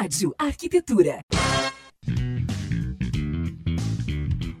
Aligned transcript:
Rádio 0.00 0.32
Arquitetura. 0.38 1.18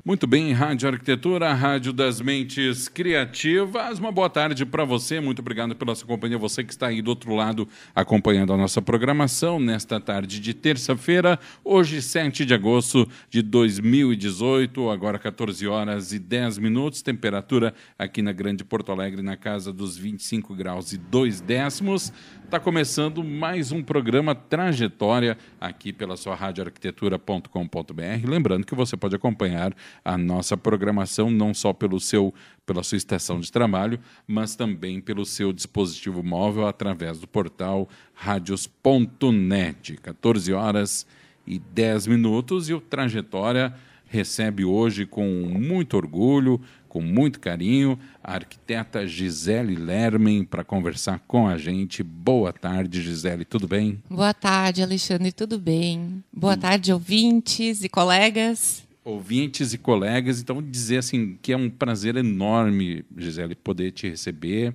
Muito 0.08 0.26
bem, 0.26 0.54
Rádio 0.54 0.88
Arquitetura, 0.88 1.52
Rádio 1.52 1.92
das 1.92 2.18
Mentes 2.18 2.88
Criativas. 2.88 3.98
Uma 3.98 4.10
boa 4.10 4.30
tarde 4.30 4.64
para 4.64 4.82
você. 4.82 5.20
Muito 5.20 5.40
obrigado 5.40 5.76
pela 5.76 5.94
sua 5.94 6.08
companhia. 6.08 6.38
Você 6.38 6.64
que 6.64 6.72
está 6.72 6.86
aí 6.86 7.02
do 7.02 7.10
outro 7.10 7.34
lado 7.34 7.68
acompanhando 7.94 8.54
a 8.54 8.56
nossa 8.56 8.80
programação 8.80 9.60
nesta 9.60 10.00
tarde 10.00 10.40
de 10.40 10.54
terça-feira, 10.54 11.38
hoje, 11.62 12.00
7 12.00 12.46
de 12.46 12.54
agosto 12.54 13.06
de 13.28 13.42
2018, 13.42 14.88
agora 14.88 15.18
14 15.18 15.68
horas 15.68 16.10
e 16.10 16.18
10 16.18 16.56
minutos. 16.56 17.02
Temperatura 17.02 17.74
aqui 17.98 18.22
na 18.22 18.32
Grande 18.32 18.64
Porto 18.64 18.90
Alegre 18.90 19.20
na 19.20 19.36
casa 19.36 19.74
dos 19.74 19.94
25 19.94 20.54
graus 20.54 20.90
e 20.94 20.96
2 20.96 21.42
décimos. 21.42 22.14
Está 22.48 22.58
começando 22.58 23.22
mais 23.22 23.72
um 23.72 23.82
programa 23.82 24.34
Trajetória 24.34 25.36
aqui 25.60 25.92
pela 25.92 26.16
sua 26.16 26.34
radioarquitetura.com.br. 26.34 28.26
Lembrando 28.26 28.64
que 28.64 28.74
você 28.74 28.96
pode 28.96 29.14
acompanhar 29.14 29.76
a 30.02 30.16
nossa 30.16 30.56
programação 30.56 31.30
não 31.30 31.52
só 31.52 31.74
pelo 31.74 32.00
seu 32.00 32.32
pela 32.64 32.82
sua 32.82 32.96
estação 32.96 33.38
de 33.38 33.52
trabalho, 33.52 34.00
mas 34.26 34.56
também 34.56 34.98
pelo 34.98 35.26
seu 35.26 35.52
dispositivo 35.52 36.22
móvel 36.22 36.66
através 36.66 37.20
do 37.20 37.28
portal 37.28 37.86
radios.net. 38.14 39.98
14 39.98 40.50
horas 40.54 41.06
e 41.46 41.58
10 41.58 42.06
minutos 42.06 42.70
e 42.70 42.72
o 42.72 42.80
Trajetória 42.80 43.74
recebe 44.06 44.64
hoje 44.64 45.04
com 45.04 45.26
muito 45.50 45.98
orgulho 45.98 46.58
com 46.88 47.00
muito 47.00 47.38
carinho, 47.38 47.98
a 48.22 48.34
arquiteta 48.34 49.06
Gisele 49.06 49.76
Lermen 49.76 50.44
para 50.44 50.64
conversar 50.64 51.20
com 51.26 51.46
a 51.46 51.56
gente. 51.58 52.02
Boa 52.02 52.52
tarde, 52.52 53.02
Gisele, 53.02 53.44
tudo 53.44 53.68
bem? 53.68 54.02
Boa 54.08 54.32
tarde, 54.32 54.82
Alexandre, 54.82 55.30
tudo 55.30 55.58
bem? 55.58 56.24
Boa 56.32 56.54
hum. 56.54 56.58
tarde, 56.58 56.92
ouvintes 56.92 57.84
e 57.84 57.88
colegas. 57.88 58.86
Ouvintes 59.04 59.72
e 59.72 59.78
colegas, 59.78 60.40
então 60.40 60.62
dizer 60.62 60.98
assim 60.98 61.38
que 61.40 61.52
é 61.52 61.56
um 61.56 61.70
prazer 61.70 62.16
enorme, 62.16 63.04
Gisele, 63.16 63.54
poder 63.54 63.92
te 63.92 64.08
receber. 64.08 64.74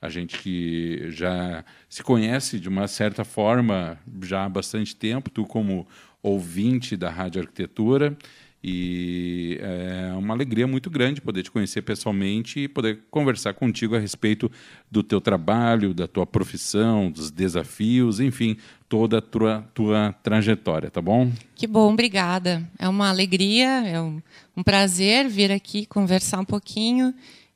A 0.00 0.08
gente 0.08 0.38
que 0.38 1.10
já 1.10 1.64
se 1.88 2.02
conhece 2.02 2.58
de 2.58 2.68
uma 2.68 2.88
certa 2.88 3.24
forma 3.24 3.98
já 4.22 4.44
há 4.44 4.48
bastante 4.48 4.96
tempo, 4.96 5.30
tu 5.30 5.44
como 5.44 5.86
ouvinte 6.22 6.96
da 6.96 7.10
Rádio 7.10 7.42
Arquitetura, 7.42 8.16
e 8.62 9.58
é 9.60 10.12
uma 10.14 10.34
alegria 10.34 10.66
muito 10.66 10.88
grande 10.88 11.20
poder 11.20 11.42
te 11.42 11.50
conhecer 11.50 11.82
pessoalmente 11.82 12.60
e 12.60 12.68
poder 12.68 13.00
conversar 13.10 13.54
contigo 13.54 13.96
a 13.96 13.98
respeito 13.98 14.50
do 14.90 15.02
teu 15.02 15.20
trabalho, 15.20 15.92
da 15.92 16.06
tua 16.06 16.24
profissão, 16.24 17.10
dos 17.10 17.30
desafios, 17.30 18.20
enfim, 18.20 18.56
toda 18.88 19.18
a 19.18 19.20
tua, 19.20 19.64
tua 19.74 20.14
trajetória, 20.22 20.90
tá 20.90 21.02
bom? 21.02 21.32
Que 21.56 21.66
bom, 21.66 21.92
obrigada. 21.92 22.62
É 22.78 22.88
uma 22.88 23.08
alegria, 23.08 23.86
é 23.86 24.00
um, 24.00 24.22
um 24.56 24.62
prazer 24.62 25.28
vir 25.28 25.50
aqui 25.50 25.84
conversar 25.84 26.38
um 26.38 26.44
pouquinho 26.44 27.12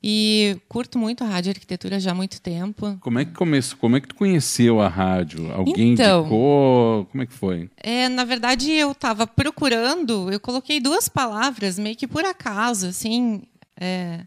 e 0.09 0.57
curto 0.69 0.97
muito 0.97 1.21
a 1.25 1.27
rádio 1.27 1.51
arquitetura 1.51 1.99
já 1.99 2.11
há 2.11 2.15
muito 2.15 2.39
tempo. 2.39 2.97
Como 3.01 3.19
é 3.19 3.25
que 3.25 3.33
começou? 3.33 3.77
Como 3.77 3.97
é 3.97 3.99
que 3.99 4.07
tu 4.07 4.15
conheceu 4.15 4.79
a 4.79 4.87
rádio? 4.87 5.51
Alguém 5.51 5.91
então, 5.91 6.21
indicou? 6.21 7.05
Como 7.11 7.23
é 7.23 7.25
que 7.25 7.33
foi? 7.33 7.69
É, 7.75 8.07
na 8.07 8.23
verdade, 8.23 8.71
eu 8.71 8.93
estava 8.93 9.27
procurando, 9.27 10.31
eu 10.31 10.39
coloquei 10.39 10.79
duas 10.79 11.09
palavras 11.09 11.77
meio 11.77 11.93
que 11.93 12.07
por 12.07 12.23
acaso, 12.23 12.87
assim, 12.87 13.43
é, 13.75 14.21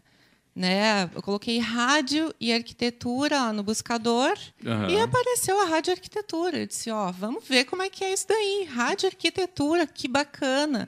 né? 0.55 1.09
Eu 1.15 1.21
coloquei 1.23 1.57
rádio 1.57 2.31
e 2.39 2.53
arquitetura 2.53 3.37
lá 3.37 3.51
no 3.51 3.63
buscador 3.63 4.37
uhum. 4.63 4.87
e 4.87 4.99
apareceu 4.99 5.59
a 5.61 5.65
rádio 5.65 5.93
arquitetura. 5.93 6.59
Eu 6.59 6.67
disse, 6.67 6.91
ó, 6.91 7.11
vamos 7.11 7.47
ver 7.47 7.65
como 7.65 7.81
é 7.81 7.89
que 7.89 8.03
é 8.03 8.13
isso 8.13 8.27
daí. 8.27 8.67
Rádio 8.69 9.07
arquitetura, 9.07 9.87
que 9.87 10.07
bacana. 10.07 10.87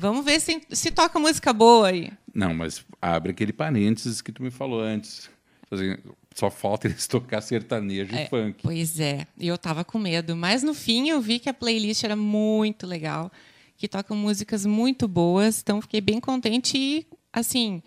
Vamos 0.00 0.24
ver 0.24 0.40
se, 0.40 0.62
se 0.70 0.90
toca 0.90 1.18
música 1.18 1.52
boa 1.52 1.88
aí. 1.88 2.10
Não, 2.34 2.54
mas 2.54 2.84
abre 3.02 3.32
aquele 3.32 3.52
parênteses 3.52 4.22
que 4.22 4.32
tu 4.32 4.42
me 4.42 4.50
falou 4.50 4.80
antes. 4.80 5.28
Assim, 5.70 5.94
só 6.34 6.50
falta 6.50 6.88
eles 6.88 7.06
tocar 7.06 7.42
sertanejo 7.42 8.14
é, 8.14 8.24
e 8.24 8.28
funk. 8.28 8.60
Pois 8.62 8.98
é, 8.98 9.26
e 9.36 9.46
eu 9.46 9.58
tava 9.58 9.84
com 9.84 9.98
medo. 9.98 10.34
Mas 10.34 10.62
no 10.62 10.72
fim 10.72 11.10
eu 11.10 11.20
vi 11.20 11.38
que 11.38 11.50
a 11.50 11.54
playlist 11.54 12.02
era 12.02 12.16
muito 12.16 12.86
legal, 12.86 13.30
que 13.76 13.86
tocam 13.86 14.16
músicas 14.16 14.64
muito 14.64 15.06
boas, 15.06 15.60
então 15.60 15.82
fiquei 15.82 16.00
bem 16.00 16.18
contente 16.18 16.78
e, 16.78 17.06
assim, 17.30 17.82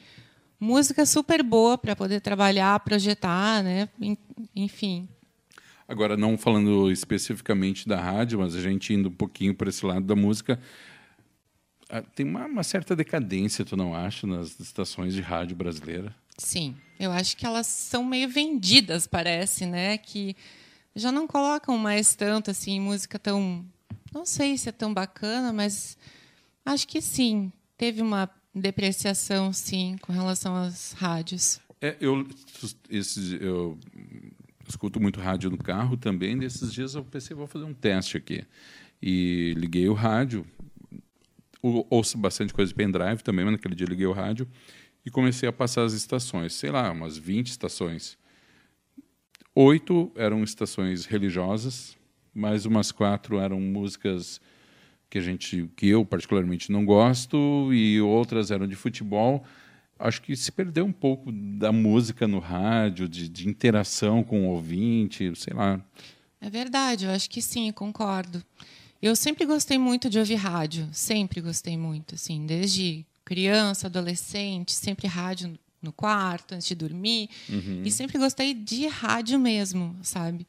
música 0.60 1.08
super 1.08 1.42
boa 1.42 1.80
para 1.80 1.96
poder 1.96 2.22
trabalhar, 2.22 2.80
projetar, 2.82 3.64
né? 3.64 3.90
Enfim. 4.56 5.10
Agora, 5.88 6.16
não 6.16 6.38
falando 6.38 6.92
especificamente 6.92 7.88
da 7.88 8.00
rádio, 8.00 8.38
mas 8.38 8.56
a 8.56 8.62
gente 8.62 8.94
indo 8.94 9.10
um 9.10 9.14
pouquinho 9.14 9.56
para 9.56 9.70
esse 9.70 9.84
lado 9.84 10.06
da 10.06 10.16
música, 10.16 10.60
tem 12.16 12.26
uma, 12.26 12.46
uma, 12.46 12.64
certa 12.64 12.96
decadência, 12.96 13.66
tu 13.66 13.76
não 13.76 13.96
acha, 13.96 14.26
nas 14.26 14.60
estações 14.60 15.14
de 15.14 15.22
rádio 15.22 15.56
brasileira? 15.56 16.16
Sim, 16.38 16.76
eu 17.00 17.12
acho 17.12 17.38
que 17.38 17.46
elas 17.46 17.68
são 17.68 18.04
meio 18.04 18.28
vendidas, 18.28 19.06
parece, 19.06 19.66
né? 19.66 19.98
Que 19.98 20.36
já 20.96 21.12
não 21.12 21.28
colocam 21.28 21.78
mais 21.78 22.16
tanto 22.16 22.52
assim 22.52 22.80
música 22.80 23.20
tão, 23.20 23.66
não 24.14 24.26
sei 24.26 24.58
se 24.58 24.70
é 24.70 24.72
tão 24.72 24.94
bacana, 24.94 25.54
mas 25.54 25.98
acho 26.66 26.88
que 26.88 27.02
sim, 27.02 27.52
teve 27.78 28.02
uma 28.02 28.30
depreciação, 28.54 29.52
sim, 29.52 29.98
com 30.02 30.14
relação 30.14 30.56
às 30.56 30.94
rádios. 30.94 31.60
É, 31.82 31.98
eu, 32.00 32.26
esses, 32.90 33.34
eu 33.42 33.78
escuto 34.68 35.00
muito 35.00 35.20
rádio 35.20 35.50
no 35.50 35.58
carro 35.58 35.98
também. 35.98 36.38
Desses 36.38 36.72
dias 36.72 36.96
eu 36.96 37.04
pensei, 37.04 37.36
vou 37.36 37.48
fazer 37.48 37.66
um 37.66 37.74
teste 37.74 38.18
aqui. 38.18 38.46
E 39.02 39.54
liguei 39.58 39.90
o 39.90 39.94
rádio, 39.94 40.46
ouço 41.90 42.18
bastante 42.18 42.54
coisa 42.54 42.70
de 42.70 42.76
pendrive 42.76 43.24
também, 43.24 43.46
mas 43.46 43.54
naquele 43.54 43.76
dia 43.76 43.88
liguei 43.88 44.06
o 44.06 44.12
rádio 44.12 44.48
e 45.06 45.10
comecei 45.10 45.48
a 45.48 45.54
passar 45.54 45.84
as 45.84 45.94
estações, 45.94 46.54
sei 46.54 46.72
lá, 46.72 46.92
umas 46.92 47.18
20 47.18 47.48
estações. 47.48 48.18
Oito 49.56 50.12
eram 50.16 50.44
estações 50.44 51.06
religiosas, 51.06 51.98
mais 52.34 52.66
umas 52.66 52.92
quatro 52.92 53.38
eram 53.40 53.60
músicas 53.60 54.42
que 55.10 55.18
a 55.20 55.22
gente, 55.22 55.70
que 55.76 55.88
eu 55.88 56.04
particularmente 56.04 56.72
não 56.72 56.84
gosto 56.84 57.72
e 57.72 58.02
outras 58.02 58.50
eram 58.50 58.68
de 58.68 58.76
futebol. 58.76 59.44
Acho 60.00 60.22
que 60.22 60.36
se 60.36 60.52
perdeu 60.52 60.86
um 60.86 60.92
pouco 60.92 61.32
da 61.32 61.72
música 61.72 62.28
no 62.28 62.40
rádio, 62.40 63.08
de, 63.08 63.30
de 63.30 63.48
interação 63.48 64.24
com 64.24 64.48
o 64.48 64.50
ouvinte, 64.50 65.32
sei 65.36 65.54
lá. 65.54 65.80
É 66.42 66.50
verdade, 66.50 67.06
eu 67.06 67.12
acho 67.12 67.30
que 67.30 67.42
sim, 67.42 67.72
concordo. 67.72 68.44
Eu 69.04 69.18
sempre 69.18 69.46
gostei 69.46 69.78
muito 69.78 70.10
de 70.10 70.18
ouvir 70.18 70.36
rádio, 70.36 70.88
sempre 70.94 71.42
gostei 71.42 71.76
muito, 71.76 72.16
assim, 72.16 72.46
desde 72.46 73.06
criança, 73.26 73.88
adolescente, 73.88 74.72
sempre 74.72 75.08
rádio 75.08 75.60
no 75.82 75.92
quarto, 75.92 76.56
antes 76.56 76.66
de 76.66 76.74
dormir, 76.74 77.30
uhum. 77.50 77.82
e 77.84 77.92
sempre 77.92 78.18
gostei 78.18 78.54
de 78.54 78.88
rádio 78.88 79.38
mesmo, 79.38 79.94
sabe? 80.02 80.48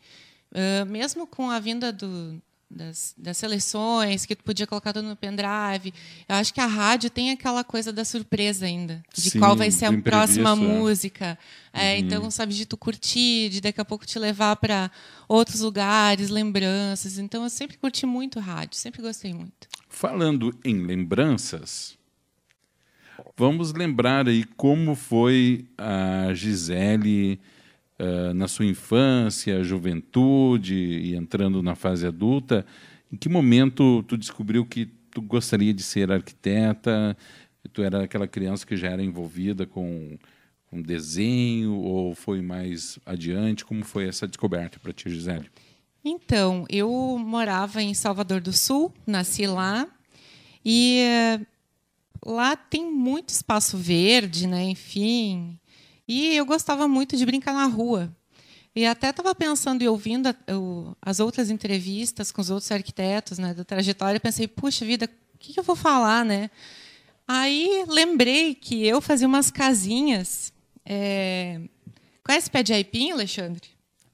Uh, 0.52 0.86
mesmo 0.86 1.26
com 1.26 1.50
a 1.50 1.58
vinda 1.58 1.92
do, 1.92 2.40
das, 2.70 3.14
das 3.16 3.36
seleções, 3.36 4.26
que 4.26 4.34
tu 4.34 4.42
podia 4.44 4.66
colocar 4.66 4.92
tudo 4.92 5.08
no 5.08 5.16
pendrive. 5.16 5.92
Eu 6.28 6.36
acho 6.36 6.52
que 6.52 6.60
a 6.60 6.66
rádio 6.66 7.10
tem 7.10 7.30
aquela 7.30 7.62
coisa 7.62 7.92
da 7.92 8.04
surpresa 8.04 8.66
ainda, 8.66 9.02
de 9.14 9.30
Sim, 9.30 9.38
qual 9.38 9.56
vai 9.56 9.70
ser 9.70 9.86
a 9.86 9.92
próxima 10.00 10.50
é. 10.50 10.54
música. 10.54 11.38
É, 11.72 11.92
uhum. 11.92 11.98
Então, 11.98 12.30
sabe, 12.30 12.54
de 12.54 12.66
tu 12.66 12.76
curtir, 12.76 13.48
de 13.50 13.60
daqui 13.60 13.80
a 13.80 13.84
pouco 13.84 14.06
te 14.06 14.18
levar 14.18 14.56
para 14.56 14.90
outros 15.28 15.60
lugares, 15.60 16.30
lembranças. 16.30 17.18
Então, 17.18 17.44
eu 17.44 17.50
sempre 17.50 17.76
curti 17.76 18.06
muito 18.06 18.40
rádio, 18.40 18.76
sempre 18.76 19.02
gostei 19.02 19.32
muito. 19.32 19.68
Falando 19.88 20.56
em 20.64 20.84
lembranças, 20.84 21.96
vamos 23.36 23.72
lembrar 23.72 24.28
aí 24.28 24.44
como 24.56 24.94
foi 24.94 25.66
a 25.78 26.32
Gisele 26.34 27.40
uh, 28.04 28.34
na 28.34 28.48
sua 28.48 28.66
infância, 28.66 29.62
juventude 29.62 30.74
e 30.74 31.14
entrando 31.14 31.62
na 31.62 31.74
fase 31.74 32.06
adulta, 32.06 32.66
em 33.12 33.16
que 33.16 33.28
momento 33.28 34.02
tu 34.04 34.16
descobriu 34.16 34.66
que 34.66 34.86
tu 35.10 35.22
gostaria 35.22 35.72
de 35.72 35.82
ser 35.82 36.10
arquiteta? 36.10 37.16
Tu 37.72 37.82
era 37.82 38.04
aquela 38.04 38.26
criança 38.26 38.66
que 38.66 38.76
já 38.76 38.88
era 38.88 39.02
envolvida 39.02 39.66
com, 39.66 40.18
com 40.66 40.82
desenho 40.82 41.74
ou 41.74 42.14
foi 42.14 42.42
mais 42.42 42.98
adiante? 43.06 43.64
Como 43.64 43.84
foi 43.84 44.08
essa 44.08 44.26
descoberta 44.26 44.78
para 44.78 44.92
ti, 44.92 45.08
Gisele? 45.08 45.50
Então, 46.04 46.66
eu 46.68 46.90
morava 47.18 47.82
em 47.82 47.94
Salvador 47.94 48.40
do 48.40 48.52
Sul, 48.52 48.92
nasci 49.06 49.46
lá 49.46 49.88
e 50.62 50.98
eh, 51.00 51.40
lá 52.24 52.56
tem 52.56 52.90
muito 52.90 53.30
espaço 53.30 53.78
verde, 53.78 54.46
né? 54.46 54.64
Enfim, 54.64 55.58
e 56.06 56.34
eu 56.36 56.44
gostava 56.46 56.86
muito 56.88 57.16
de 57.16 57.24
brincar 57.26 57.52
na 57.54 57.66
rua. 57.66 58.14
E 58.76 58.84
até 58.84 59.10
estava 59.10 59.34
pensando 59.34 59.82
e 59.82 59.88
ouvindo 59.88 60.28
a, 60.28 60.34
as 61.00 61.20
outras 61.20 61.48
entrevistas 61.48 62.32
com 62.32 62.40
os 62.40 62.50
outros 62.50 62.70
arquitetos 62.72 63.38
né, 63.38 63.54
da 63.54 63.64
trajetória, 63.64 64.18
pensei, 64.18 64.48
puxa 64.48 64.84
vida, 64.84 65.08
o 65.34 65.38
que, 65.38 65.52
que, 65.52 65.60
eu 65.60 65.64
vou 65.64 65.76
falar, 65.76 66.24
né? 66.24 66.50
Aí 67.26 67.84
lembrei 67.88 68.54
que 68.54 68.84
eu 68.86 69.00
fazia 69.00 69.26
umas 69.28 69.50
casinhas. 69.50 70.52
É... 70.84 71.60
Conhece 72.24 72.50
pé 72.50 72.62
de 72.62 72.72
aipim, 72.72 73.12
Alexandre? 73.12 73.62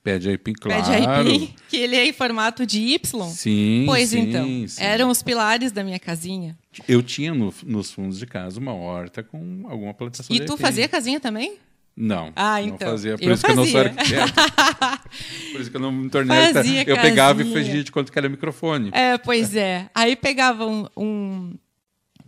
Pé 0.03 0.19
de 0.19 0.29
aipim, 0.31 0.53
claro. 0.53 0.83
Pé 0.85 0.89
de 1.01 1.07
aipim, 1.07 1.55
que 1.69 1.77
ele 1.77 1.97
é 1.97 2.07
em 2.07 2.13
formato 2.13 2.65
de 2.67 2.81
Y. 2.81 3.29
Sim, 3.31 3.85
Pois 3.87 4.11
sim, 4.11 4.21
então, 4.21 4.45
sim. 4.69 4.83
eram 4.83 5.09
os 5.11 5.23
pilares 5.23 5.73
da 5.73 5.83
minha 5.85 5.99
casinha. 5.99 6.57
Eu 6.89 7.03
tinha 7.03 7.35
no- 7.35 7.53
nos 7.65 7.91
fundos 7.91 8.19
de 8.19 8.27
casa 8.27 8.59
uma 8.61 8.75
horta 8.75 9.23
com 9.23 9.65
alguma 9.69 9.93
plantação 9.95 10.35
E 10.35 10.41
de 10.41 10.47
tu 10.47 10.53
aipim. 10.53 10.63
fazia 10.63 10.89
casinha 10.89 11.21
também? 11.21 11.59
Não. 12.03 12.33
Ah, 12.35 12.59
Não 12.61 12.69
então. 12.69 12.89
fazia. 12.91 13.19
Por 13.19 13.25
Eu 13.29 13.35
isso 13.35 13.45
que 13.45 13.51
eu 13.51 13.57
não 13.57 13.67
sou 13.67 13.83
fazia. 13.85 14.23
arquiteto. 14.25 14.33
Por 15.53 15.61
isso 15.61 15.71
que 15.71 15.77
eu 15.77 15.81
não 15.81 15.93
me 15.93 16.09
tornei 16.09 16.37
Fazia 16.53 16.61
arquiteto. 16.61 16.91
Eu 16.91 16.97
pegava 16.97 17.43
e 17.43 17.45
casinha. 17.45 17.65
fingia 17.65 17.85
de 17.85 17.93
quanto 17.93 18.11
que 18.11 18.19
era 18.19 18.29
microfone. 18.29 18.91
É, 18.95 19.19
pois 19.19 19.55
é. 19.55 19.91
Aí 19.95 20.17
pegava 20.17 20.67
um, 20.67 20.87
um- 20.97 21.55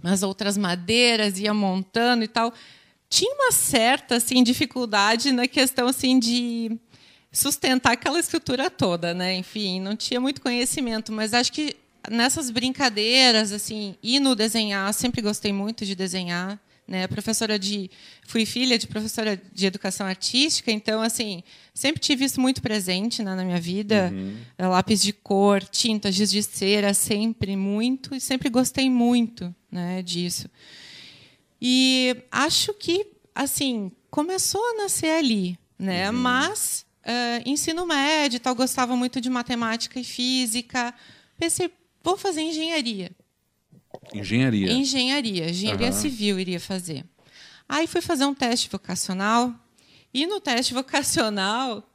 umas 0.03 0.23
outras 0.23 0.59
madeiras, 0.59 1.39
ia 1.39 1.55
montando 1.55 2.23
e 2.23 2.29
tal. 2.29 2.53
Tinha 3.09 3.33
uma 3.35 3.51
certa 3.53 4.17
assim 4.17 4.43
dificuldade 4.43 5.33
na 5.33 5.47
questão 5.49 5.87
assim 5.89 6.19
de 6.19 6.77
sustentar 7.31 7.93
aquela 7.93 8.19
estrutura 8.21 8.69
toda, 8.71 9.15
né? 9.15 9.35
Enfim, 9.35 9.81
não 9.81 9.97
tinha 9.97 10.21
muito 10.21 10.41
conhecimento, 10.43 11.13
mas 11.13 11.33
acho 11.33 11.51
que 11.53 11.75
nessas 12.11 12.51
brincadeiras 12.51 13.53
assim, 13.53 13.95
e 14.03 14.19
no 14.21 14.35
desenhar, 14.35 14.93
sempre 14.93 15.23
gostei 15.23 15.53
muito 15.53 15.87
de 15.87 15.95
desenhar, 15.95 16.59
né? 16.87 17.07
Professora 17.07 17.59
de 17.59 17.91
fui 18.27 18.45
filha 18.45 18.79
de 18.79 18.87
professora 18.87 19.41
de 19.53 19.67
educação 19.67 20.07
artística, 20.07 20.71
então 20.71 21.01
assim, 21.01 21.43
sempre 21.73 22.01
tive 22.01 22.25
isso 22.25 22.41
muito 22.41 22.61
presente 22.61 23.23
né, 23.23 23.35
na 23.35 23.45
minha 23.45 23.61
vida. 23.61 24.13
É, 24.59 24.67
Lápis 24.67 25.03
de 25.03 25.13
cor, 25.13 25.63
tinta, 25.63 26.11
giz 26.11 26.31
de 26.31 26.43
cera, 26.43 26.93
sempre 26.93 27.57
muito 27.57 28.15
e 28.15 28.21
sempre 28.21 28.49
gostei 28.49 28.91
muito, 28.91 29.55
né, 29.71 30.03
disso. 30.03 30.49
E 31.61 32.17
acho 32.31 32.75
que, 32.75 33.07
assim, 33.35 33.93
começou 34.11 34.61
a 34.73 34.83
nascer 34.83 35.11
ali, 35.11 35.57
né? 35.79 36.11
Mas 36.11 36.85
eh, 37.05 37.43
ensino 37.47 37.87
médio, 37.87 38.41
tal, 38.41 38.55
gostava 38.55 38.97
muito 38.97 39.21
de 39.21 39.29
matemática 39.29 39.99
e 39.99 40.05
física. 40.05 40.95
Pensei, 41.39 41.71
vou 42.03 42.17
fazer 42.17 42.43
engenharia. 42.43 43.11
Engenharia. 44.15 44.71
Engenharia, 44.73 45.51
engenharia 45.51 45.89
Aham. 45.89 45.97
civil 45.97 46.39
iria 46.39 46.61
fazer. 46.61 47.05
Aí 47.69 47.87
fui 47.87 48.01
fazer 48.01 48.25
um 48.25 48.35
teste 48.35 48.69
vocacional 48.71 49.55
e 50.13 50.27
no 50.27 50.41
teste 50.41 50.75
vocacional, 50.75 51.89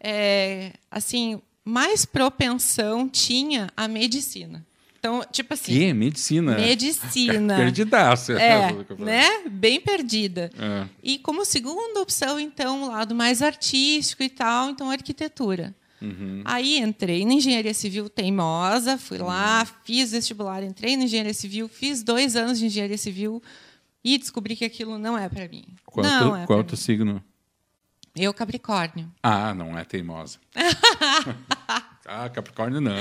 é, 0.00 0.72
assim, 0.90 1.40
mais 1.64 2.04
propensão 2.04 3.08
tinha 3.08 3.68
a 3.76 3.86
medicina. 3.88 4.64
Então, 4.98 5.24
tipo 5.32 5.52
assim, 5.54 5.72
Que? 5.72 5.92
Medicina. 5.92 6.54
medicina. 6.56 7.56
Perdidaça. 7.58 8.34
É, 8.34 8.72
né? 8.98 9.48
Bem 9.50 9.80
perdida. 9.80 10.48
É. 10.56 10.86
E 11.02 11.18
como 11.18 11.44
segunda 11.44 12.00
opção, 12.00 12.38
então, 12.38 12.84
o 12.84 12.88
lado 12.88 13.12
mais 13.12 13.42
artístico 13.42 14.22
e 14.22 14.28
tal, 14.28 14.70
então 14.70 14.88
arquitetura. 14.90 15.74
Uhum. 16.02 16.42
Aí 16.44 16.78
entrei 16.78 17.24
na 17.24 17.34
engenharia 17.34 17.72
civil 17.72 18.10
teimosa, 18.10 18.98
fui 18.98 19.18
lá, 19.18 19.64
fiz 19.84 20.10
vestibular, 20.10 20.62
entrei 20.64 20.96
na 20.96 21.04
engenharia 21.04 21.32
civil, 21.32 21.68
fiz 21.68 22.02
dois 22.02 22.34
anos 22.34 22.58
de 22.58 22.66
engenharia 22.66 22.98
civil 22.98 23.40
e 24.04 24.18
descobri 24.18 24.56
que 24.56 24.64
aquilo 24.64 24.98
não 24.98 25.16
é 25.16 25.28
para 25.28 25.46
mim. 25.46 25.64
Qual 25.86 26.04
não 26.04 26.36
é 26.36 26.44
qual 26.46 26.58
pra 26.58 26.68
teu 26.68 26.76
mim. 26.76 26.82
signo? 26.82 27.24
Eu 28.16 28.34
Capricórnio. 28.34 29.10
Ah, 29.22 29.54
não 29.54 29.78
é 29.78 29.84
teimosa. 29.84 30.38
ah, 32.06 32.28
Capricórnio 32.28 32.80
não. 32.80 32.92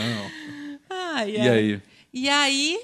Ai, 0.90 1.32
E 1.32 1.40
ai. 1.40 1.50
aí? 1.50 1.82
E 2.14 2.30
aí, 2.30 2.80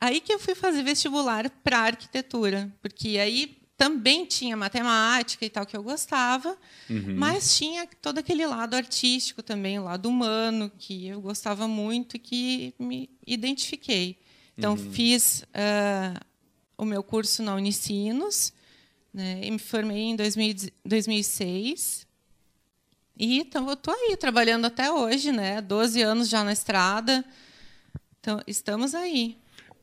aí 0.00 0.20
que 0.20 0.32
eu 0.32 0.38
fui 0.38 0.54
fazer 0.54 0.82
vestibular 0.82 1.50
para 1.62 1.80
arquitetura, 1.80 2.72
porque 2.80 3.18
aí 3.18 3.58
também 3.76 4.24
tinha 4.24 4.56
matemática 4.56 5.44
e 5.44 5.50
tal 5.50 5.66
que 5.66 5.76
eu 5.76 5.82
gostava, 5.82 6.56
Uhum. 6.88 7.14
mas 7.16 7.56
tinha 7.56 7.86
todo 8.00 8.18
aquele 8.18 8.46
lado 8.46 8.74
artístico 8.74 9.42
também, 9.42 9.78
o 9.78 9.84
lado 9.84 10.08
humano 10.08 10.70
que 10.78 11.06
eu 11.08 11.20
gostava 11.20 11.68
muito 11.68 12.16
e 12.16 12.18
que 12.18 12.74
me 12.78 13.10
identifiquei. 13.26 14.18
Então 14.56 14.72
Uhum. 14.72 14.92
fiz 14.92 15.44
ah, 15.52 16.18
o 16.78 16.84
meu 16.84 17.02
curso 17.02 17.42
na 17.42 17.54
Unicinos, 17.54 18.52
né, 19.12 19.40
e 19.42 19.50
me 19.50 19.58
formei 19.58 20.04
em 20.04 20.16
2000 20.16 20.54
2006. 20.84 22.06
E 23.18 23.38
então 23.38 23.66
eu 23.66 23.74
estou 23.74 23.94
aí 23.94 24.16
trabalhando 24.16 24.66
até 24.66 24.90
hoje, 24.92 25.32
né? 25.32 25.60
12 25.62 26.02
anos 26.02 26.28
já 26.28 26.44
na 26.44 26.52
estrada. 26.52 27.24
Então, 28.20 28.40
estamos 28.46 28.94
aí. 28.94 29.38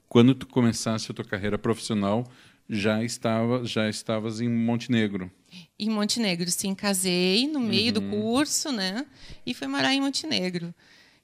Quando 0.08 0.36
tu 0.36 0.46
começasse 0.46 1.10
a 1.12 1.14
tua 1.16 1.26
carreira 1.26 1.58
profissional, 1.58 2.30
já 2.70 3.04
estava, 3.04 3.66
já 3.66 3.90
estavas 3.90 4.40
em 4.42 4.50
Montenegro. 4.50 5.32
Em 5.78 5.90
Montenegro, 5.90 6.50
sim, 6.50 6.74
casei 6.74 7.48
no 7.48 7.60
meio 7.60 7.94
do 7.94 8.02
Uhum. 8.02 8.10
curso, 8.10 8.72
né? 8.72 9.06
E 9.46 9.54
fui 9.54 9.68
morar 9.68 9.94
em 9.94 10.02
Montenegro. 10.02 10.74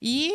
E 0.01 0.31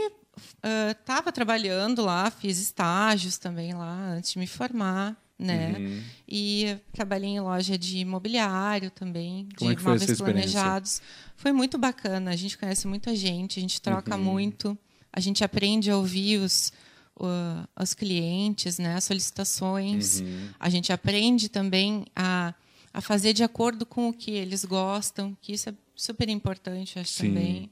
estava 0.91 1.31
trabalhando 1.31 2.03
lá, 2.05 2.31
fiz 2.31 2.59
estágios 2.59 3.39
também 3.39 3.73
lá 3.73 4.11
antes 4.15 4.33
de 4.33 4.39
me 4.39 4.47
formar, 4.47 5.17
né? 5.39 5.77
Uhum. 5.79 6.03
E 6.29 6.77
trabalhei 6.93 7.31
em 7.31 7.41
loja 7.41 7.79
de 7.79 7.99
imobiliário 7.99 8.91
também, 8.91 9.49
Como 9.57 9.71
de 9.71 9.75
é 9.75 9.77
que 9.77 9.83
foi 9.83 9.95
essa 9.95 10.03
móveis 10.05 10.11
experiência? 10.11 10.53
planejados. 10.61 11.03
Foi 11.37 11.53
muito 11.53 11.79
bacana. 11.79 12.31
A 12.33 12.37
gente 12.37 12.59
conhece 12.59 12.87
muita 12.89 13.15
gente, 13.15 13.59
a 13.59 13.63
gente 13.63 13.81
troca 13.81 14.17
Uhum. 14.17 14.23
muito, 14.25 14.77
a 15.13 15.21
gente 15.21 15.45
aprende 15.45 15.91
a 15.91 15.97
ouvir 15.97 16.39
os, 16.41 16.73
o- 17.17 17.83
os 17.83 17.95
clientes, 17.95 18.79
né? 18.79 18.95
As 18.95 19.05
solicitações. 19.05 20.21
Uhum. 20.21 20.49
A 20.59 20.69
gente 20.69 20.93
aprende 20.93 21.49
também 21.49 22.05
a, 22.15 22.55
a 22.93 23.01
fazer 23.01 23.33
de 23.33 23.43
acordo 23.45 23.85
com 23.87 24.09
o 24.09 24.13
que 24.13 24.31
eles 24.31 24.65
gostam, 24.65 25.37
que 25.41 25.53
isso 25.53 25.69
é 25.69 25.75
super 25.95 26.29
importante, 26.29 26.99
acho 26.99 27.13
Sim. 27.13 27.29
também. 27.29 27.71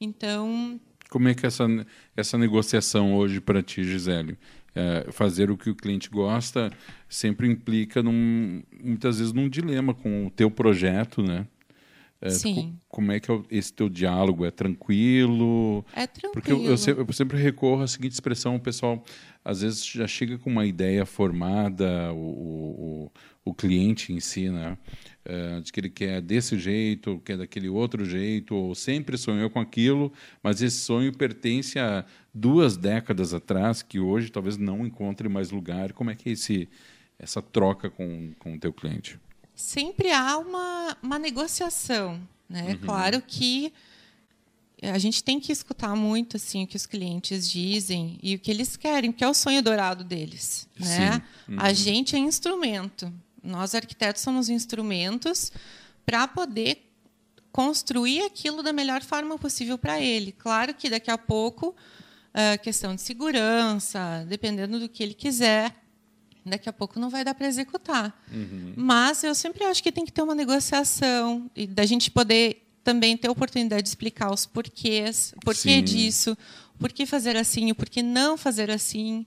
Então, 0.00 0.80
Como 1.10 1.28
é 1.28 1.34
que 1.34 1.46
é 1.46 1.48
essa, 1.48 1.66
essa 2.16 2.38
negociação 2.38 3.14
hoje 3.14 3.40
para 3.40 3.62
ti, 3.62 3.84
Gisele? 3.84 4.38
É, 4.76 5.06
fazer 5.12 5.50
o 5.52 5.56
que 5.56 5.70
o 5.70 5.74
cliente 5.74 6.10
gosta 6.10 6.72
sempre 7.08 7.46
implica, 7.48 8.02
num, 8.02 8.60
muitas 8.82 9.18
vezes, 9.18 9.32
num 9.32 9.48
dilema 9.48 9.94
com 9.94 10.26
o 10.26 10.30
teu 10.30 10.50
projeto, 10.50 11.22
né? 11.22 11.46
É, 12.24 12.30
Sim. 12.30 12.54
co- 12.88 12.96
como 12.96 13.12
é 13.12 13.20
que 13.20 13.30
é 13.30 13.42
esse 13.50 13.70
teu 13.72 13.88
diálogo? 13.88 14.44
É 14.46 14.50
tranquilo? 14.50 15.84
é 15.94 16.06
tranquilo. 16.06 16.32
Porque 16.32 16.50
eu, 16.52 16.64
eu 16.64 16.76
sempre, 16.78 17.04
eu 17.06 17.12
sempre 17.12 17.36
recorro 17.38 17.82
à 17.82 17.86
seguinte 17.86 18.12
expressão, 18.12 18.56
o 18.56 18.60
pessoal 18.60 19.04
às 19.44 19.60
vezes 19.60 19.84
já 19.84 20.06
chega 20.06 20.38
com 20.38 20.48
uma 20.48 20.64
ideia 20.64 21.04
formada, 21.04 22.10
o, 22.14 22.16
o, 22.16 23.12
o- 23.44 23.54
cliente 23.54 24.10
em 24.12 24.20
si, 24.20 24.48
né? 24.48 24.78
Eh, 25.26 25.60
de 25.60 25.70
que 25.70 25.80
ele 25.80 25.90
quer 25.90 26.22
desse 26.22 26.58
jeito, 26.58 27.20
quer 27.24 27.36
daquele 27.36 27.68
outro 27.68 28.04
jeito, 28.06 28.54
ou 28.54 28.74
sempre 28.74 29.18
sonhou 29.18 29.50
com 29.50 29.60
aquilo, 29.60 30.10
mas 30.42 30.62
esse 30.62 30.78
sonho 30.78 31.12
pertence 31.12 31.78
a 31.78 32.04
duas 32.32 32.76
décadas 32.78 33.34
atrás, 33.34 33.82
que 33.82 34.00
hoje 34.00 34.30
talvez 34.32 34.56
não 34.56 34.86
encontre 34.86 35.28
mais 35.28 35.50
lugar. 35.50 35.92
Como 35.92 36.10
é 36.10 36.14
que 36.14 36.30
é 36.30 36.32
esse, 36.32 36.68
essa 37.18 37.42
troca 37.42 37.90
com, 37.90 38.32
com 38.38 38.54
o 38.54 38.58
teu 38.58 38.72
cliente? 38.72 39.18
Sempre 39.54 40.12
há 40.12 40.38
uma, 40.38 40.96
uma 41.02 41.18
negociação, 41.18 42.20
né? 42.48 42.70
Uhum. 42.70 42.78
Claro 42.78 43.22
que 43.22 43.72
a 44.82 44.98
gente 44.98 45.24
tem 45.24 45.40
que 45.40 45.50
escutar 45.50 45.94
muito 45.96 46.36
assim 46.36 46.64
o 46.64 46.66
que 46.66 46.76
os 46.76 46.86
clientes 46.86 47.48
dizem 47.48 48.18
e 48.22 48.34
o 48.34 48.38
que 48.38 48.50
eles 48.50 48.76
querem, 48.76 49.12
que 49.12 49.24
é 49.24 49.28
o 49.28 49.34
sonho 49.34 49.62
dourado 49.62 50.04
deles, 50.04 50.68
né? 50.78 51.22
Sim. 51.46 51.56
A 51.56 51.72
gente 51.72 52.16
é 52.16 52.18
instrumento. 52.18 53.12
Nós 53.42 53.74
arquitetos 53.74 54.22
somos 54.22 54.48
instrumentos 54.48 55.52
para 56.04 56.26
poder 56.28 56.90
construir 57.52 58.22
aquilo 58.22 58.62
da 58.62 58.72
melhor 58.72 59.02
forma 59.02 59.38
possível 59.38 59.78
para 59.78 60.00
ele. 60.00 60.32
Claro 60.32 60.74
que 60.74 60.90
daqui 60.90 61.10
a 61.10 61.16
pouco 61.16 61.74
a 62.32 62.58
questão 62.58 62.94
de 62.94 63.00
segurança, 63.00 64.26
dependendo 64.28 64.80
do 64.80 64.88
que 64.88 65.02
ele 65.02 65.14
quiser, 65.14 65.83
daqui 66.44 66.68
a 66.68 66.72
pouco 66.72 66.98
não 67.00 67.08
vai 67.10 67.24
dar 67.24 67.34
para 67.34 67.46
executar. 67.46 68.24
Mas 68.76 69.24
eu 69.24 69.34
sempre 69.34 69.64
acho 69.64 69.82
que 69.82 69.90
tem 69.92 70.04
que 70.04 70.12
ter 70.12 70.22
uma 70.22 70.34
negociação 70.34 71.50
e 71.54 71.66
da 71.66 71.84
gente 71.86 72.10
poder 72.10 72.62
também 72.82 73.16
ter 73.16 73.28
a 73.28 73.32
oportunidade 73.32 73.82
de 73.82 73.88
explicar 73.88 74.30
os 74.32 74.44
porquês, 74.44 75.32
o 75.36 75.40
porquê 75.40 75.78
Sim. 75.78 75.82
disso, 75.84 76.36
o 76.74 76.78
porquê 76.78 77.06
fazer 77.06 77.36
assim, 77.36 77.70
o 77.70 77.74
porquê 77.74 78.02
não 78.02 78.36
fazer 78.36 78.70
assim. 78.70 79.24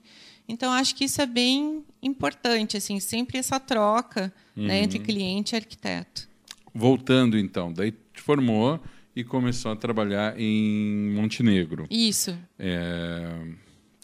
Então 0.48 0.72
acho 0.72 0.94
que 0.94 1.04
isso 1.04 1.20
é 1.20 1.26
bem 1.26 1.84
importante, 2.02 2.76
assim, 2.76 3.00
sempre 3.00 3.36
essa 3.36 3.58
troca 3.60 4.32
né, 4.56 4.82
entre 4.82 4.98
cliente 4.98 5.54
e 5.54 5.56
arquiteto. 5.56 6.28
Voltando 6.72 7.36
então, 7.36 7.72
daí 7.72 7.90
te 7.90 8.22
formou 8.22 8.80
e 9.14 9.24
começou 9.24 9.72
a 9.72 9.76
trabalhar 9.76 10.38
em 10.38 11.10
Montenegro. 11.12 11.86
Isso. 11.90 12.38
É, 12.58 13.28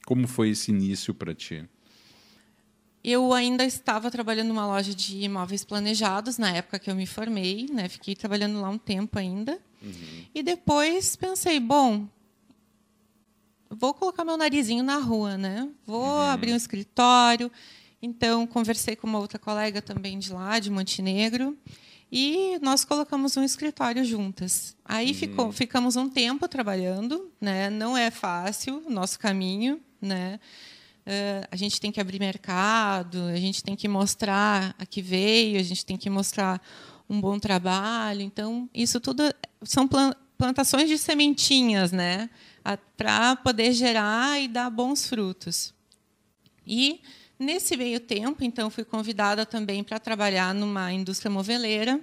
Como 0.05 0.27
foi 0.27 0.51
esse 0.51 0.73
início 0.73 1.15
para 1.15 1.33
ti? 1.35 1.65
Eu 3.05 3.35
ainda 3.35 3.65
estava 3.65 4.11
trabalhando 4.11 4.49
numa 4.49 4.67
loja 4.67 4.95
de 4.95 5.19
imóveis 5.25 5.63
planejados 5.63 6.39
na 6.39 6.51
época 6.51 6.79
que 6.79 6.91
eu 6.91 6.95
me 6.95 7.05
formei, 7.07 7.67
né? 7.71 7.87
Fiquei 7.89 8.17
trabalhando 8.17 8.59
lá 8.61 8.71
um 8.71 8.79
tempo 8.79 9.19
ainda. 9.19 9.59
E 10.35 10.43
depois 10.43 11.15
pensei, 11.15 11.61
bom, 11.61 12.09
vou 13.69 13.93
colocar 13.93 14.25
meu 14.25 14.37
narizinho 14.39 14.83
na 14.83 14.97
rua, 14.97 15.37
né? 15.37 15.69
Vou 15.87 16.21
abrir 16.23 16.53
um 16.53 16.57
escritório. 16.57 17.53
Então 18.01 18.47
conversei 18.47 18.97
com 18.97 19.07
uma 19.07 19.19
outra 19.19 19.39
colega 19.39 19.83
também 19.83 20.19
de 20.19 20.33
lá, 20.33 20.59
de 20.59 20.71
Montenegro, 20.71 21.57
e 22.13 22.59
nós 22.63 22.85
colocamos 22.85 23.37
um 23.37 23.43
escritório 23.43 24.05
juntas. 24.05 24.77
Aí 24.85 25.09
Uhum. 25.09 25.15
ficou, 25.15 25.53
ficamos 25.53 25.97
um 25.97 26.09
tempo 26.09 26.47
trabalhando, 26.49 27.31
né? 27.41 27.69
Não 27.69 27.97
é 27.97 28.11
fácil 28.11 28.83
o 28.87 28.91
nosso 28.91 29.19
caminho, 29.19 29.81
né? 30.01 30.39
Eh, 31.07 31.47
a 31.51 31.57
gente 31.57 31.81
tem 31.81 31.93
que 31.93 32.01
abrir 32.01 32.19
mercado, 32.19 33.25
a 33.25 33.37
gente 33.37 33.63
tem 33.63 33.77
que 33.77 33.87
mostrar 33.87 34.75
a 34.79 34.87
que 34.87 35.03
veio, 35.03 35.59
a 35.61 35.63
gente 35.63 35.85
tem 35.85 35.97
que 35.97 36.09
mostrar 36.09 36.61
um 37.09 37.21
bom 37.21 37.39
trabalho. 37.39 38.23
Então, 38.23 38.69
isso 38.73 38.99
tudo 39.01 39.23
são 39.63 39.87
plan- 39.87 40.15
plantações 40.39 40.89
de 40.89 40.97
sementinhas, 40.97 41.93
né? 41.93 42.31
Para 42.97 43.37
poder 43.37 43.73
gerar 43.73 44.41
e 44.41 44.49
dar 44.49 44.71
bons 44.71 45.07
frutos. 45.07 45.75
E 46.67 47.03
nesse 47.39 47.77
meio 47.77 48.01
tempo, 48.01 48.43
então, 48.43 48.71
fui 48.71 48.85
convidada 48.85 49.45
também 49.45 49.85
para 49.85 49.99
trabalhar 49.99 50.55
numa 50.55 50.91
indústria 50.91 51.31
moveleira. 51.31 52.01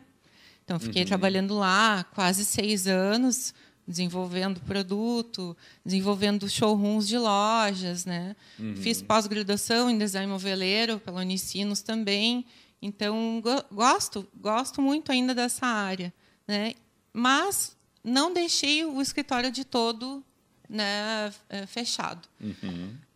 Então, 0.64 0.80
fiquei 0.80 1.02
trabalhando 1.08 1.56
lá 1.56 2.04
quase 2.14 2.46
seis 2.46 2.86
anos, 2.86 3.54
desenvolvendo 3.92 4.60
produto, 4.62 5.56
desenvolvendo 5.86 6.50
showrooms 6.50 7.08
de 7.08 7.18
lojas, 7.18 8.06
né? 8.06 8.36
Fiz 8.82 9.02
pós-graduação 9.02 9.90
em 9.90 9.98
design 9.98 10.32
moveleiro 10.32 11.00
pela 11.00 11.22
Unicinos 11.22 11.82
também. 11.84 12.44
Então, 12.82 13.40
go- 13.44 13.64
gosto, 13.72 14.28
gosto 14.36 14.82
muito 14.82 15.12
ainda 15.12 15.36
dessa 15.36 15.68
área, 15.68 16.12
né? 16.48 16.74
Mas 17.14 17.78
não 18.04 18.34
deixei 18.34 18.84
o 18.84 19.00
escritório 19.00 19.52
de 19.52 19.64
todo 19.64 20.24
né, 20.68 21.32
eh, 21.50 21.68
fechado. 21.68 22.28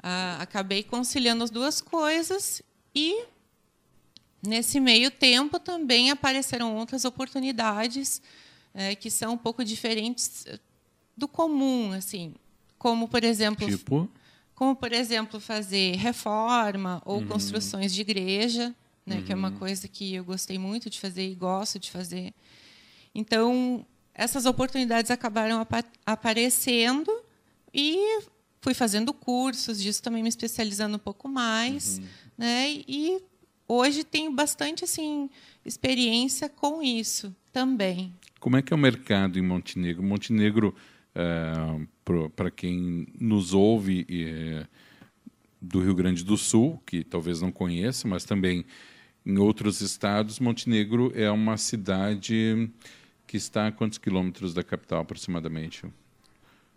Ah, 0.04 0.38
acabei 0.42 0.84
conciliando 0.84 1.44
as 1.44 1.50
duas 1.50 1.82
coisas 1.82 2.62
e 2.94 3.24
nesse 4.46 4.80
meio 4.80 5.10
tempo 5.10 5.58
também 5.60 6.12
apareceram 6.12 6.76
outras 6.76 7.06
oportunidades 7.06 8.22
eh, 8.76 8.94
que 8.96 9.10
são 9.10 9.34
um 9.34 9.38
pouco 9.38 9.64
diferentes 9.64 10.46
eh, 10.46 10.60
do 11.18 11.28
comum, 11.28 11.92
assim, 11.94 12.36
como 12.78 13.08
por 13.08 13.24
exemplo, 13.24 13.66
Tipo, 14.06 14.10
como 14.54 14.76
por 14.76 14.92
exemplo 14.94 15.40
fazer 15.40 15.96
reforma 15.96 17.02
ou 17.06 17.22
construções 17.28 17.94
de 17.94 18.02
igreja, 18.02 18.76
né, 19.06 19.22
que 19.22 19.32
é 19.32 19.36
uma 19.36 19.52
coisa 19.52 19.88
que 19.88 20.14
eu 20.16 20.24
gostei 20.24 20.58
muito 20.60 20.90
de 20.90 21.00
fazer 21.00 21.28
e 21.30 21.36
gosto 21.36 21.80
de 21.80 21.90
fazer. 21.92 22.34
Então 23.14 23.86
essas 24.14 24.46
oportunidades 24.46 25.12
acabaram 25.12 25.60
apa- 25.60 25.84
aparecendo 26.06 27.12
e 27.74 28.22
fui 28.62 28.74
fazendo 28.74 29.14
cursos 29.14 29.82
disso 29.82 30.02
também 30.02 30.24
me 30.24 30.30
especializando 30.30 30.96
um 30.96 31.00
pouco 31.00 31.28
mais, 31.28 32.00
né? 32.38 32.70
E 32.88 33.22
hoje 33.68 34.04
tenho 34.04 34.32
bastante 34.32 34.84
assim 34.86 35.30
experiência 35.66 36.48
com 36.50 36.82
isso 36.82 37.36
também. 37.52 38.14
Como 38.46 38.58
é 38.58 38.62
que 38.62 38.72
é 38.72 38.76
o 38.76 38.80
mercado 38.80 39.40
em 39.40 39.42
Montenegro? 39.42 40.04
Montenegro, 40.04 40.76
para 42.36 42.52
quem 42.52 43.08
nos 43.20 43.56
ouve 43.56 44.06
eh, 44.08 44.68
do 45.60 45.80
Rio 45.82 45.96
Grande 45.96 46.24
do 46.24 46.38
Sul, 46.38 46.80
que 46.86 47.04
talvez 47.04 47.42
não 47.42 47.52
conheça, 47.52 48.08
mas 48.08 48.24
também 48.24 48.64
em 49.26 49.40
outros 49.40 49.82
estados, 49.82 50.40
Montenegro 50.40 51.12
é 51.16 51.32
uma 51.32 51.58
cidade 51.58 52.70
que 53.26 53.36
está 53.36 53.66
a 53.66 53.72
quantos 53.72 53.98
quilômetros 53.98 54.54
da 54.54 54.62
capital, 54.62 55.02
aproximadamente? 55.02 55.84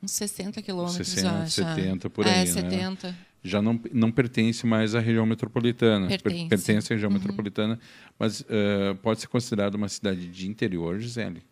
Uns 0.02 0.12
60 0.12 0.62
quilômetros, 0.62 1.06
60, 1.06 1.28
eu 1.28 1.42
acho. 1.42 1.50
70 1.50 2.08
por 2.08 2.26
é, 2.26 2.30
aí, 2.30 2.38
né? 2.38 2.46
70. 2.46 3.14
já 3.44 3.60
não, 3.60 3.78
não 3.92 4.10
pertence 4.10 4.66
mais 4.66 4.94
à 4.94 5.00
região 5.00 5.26
metropolitana. 5.26 6.08
Per- 6.08 6.22
Pertence. 6.22 6.42
Uhum. 6.44 6.48
pertence 6.48 6.90
à 6.90 6.96
região 6.96 7.10
metropolitana, 7.10 7.78
mas 8.18 8.42
eh, 8.48 8.94
pode 9.02 9.20
ser 9.20 9.26
considerada 9.26 9.76
uma 9.76 9.90
cidade 9.90 10.26
de 10.28 10.48
interior, 10.48 10.98
Gisele. 10.98 11.42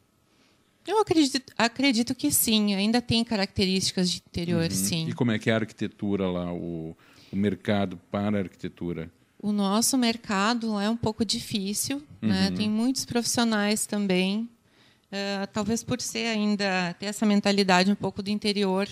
Eu 0.87 1.01
acredito, 1.01 1.53
acredito 1.59 2.15
que 2.15 2.31
sim, 2.31 2.75
ainda 2.75 3.03
tem 3.03 3.25
características 3.25 4.11
de 4.11 4.23
interior, 4.27 4.71
sim. 4.71 5.05
Uhum. 5.05 5.09
E 5.11 5.13
como 5.13 5.33
é 5.33 5.39
que 5.39 5.51
é 5.51 5.53
a 5.53 5.57
arquitetura 5.57 6.29
lá, 6.29 6.53
o, 6.53 6.97
o 7.33 7.37
mercado 7.37 7.99
para 8.11 8.39
a 8.39 8.43
arquitetura? 8.43 9.11
O 9.41 9.53
nosso 9.53 9.99
mercado 9.99 10.79
é 10.81 10.89
um 10.89 10.97
pouco 10.97 11.25
difícil, 11.25 12.03
né? 12.23 12.51
tem 12.57 12.71
muitos 12.71 13.05
profissionais 13.05 13.87
também. 13.87 14.49
Eh, 15.11 15.47
talvez 15.53 15.83
por 15.85 16.01
ser 16.01 16.27
ainda 16.27 16.95
ter 16.99 17.07
essa 17.07 17.25
mentalidade 17.25 17.91
um 17.91 17.95
pouco 17.95 18.23
do 18.23 18.31
interior, 18.31 18.89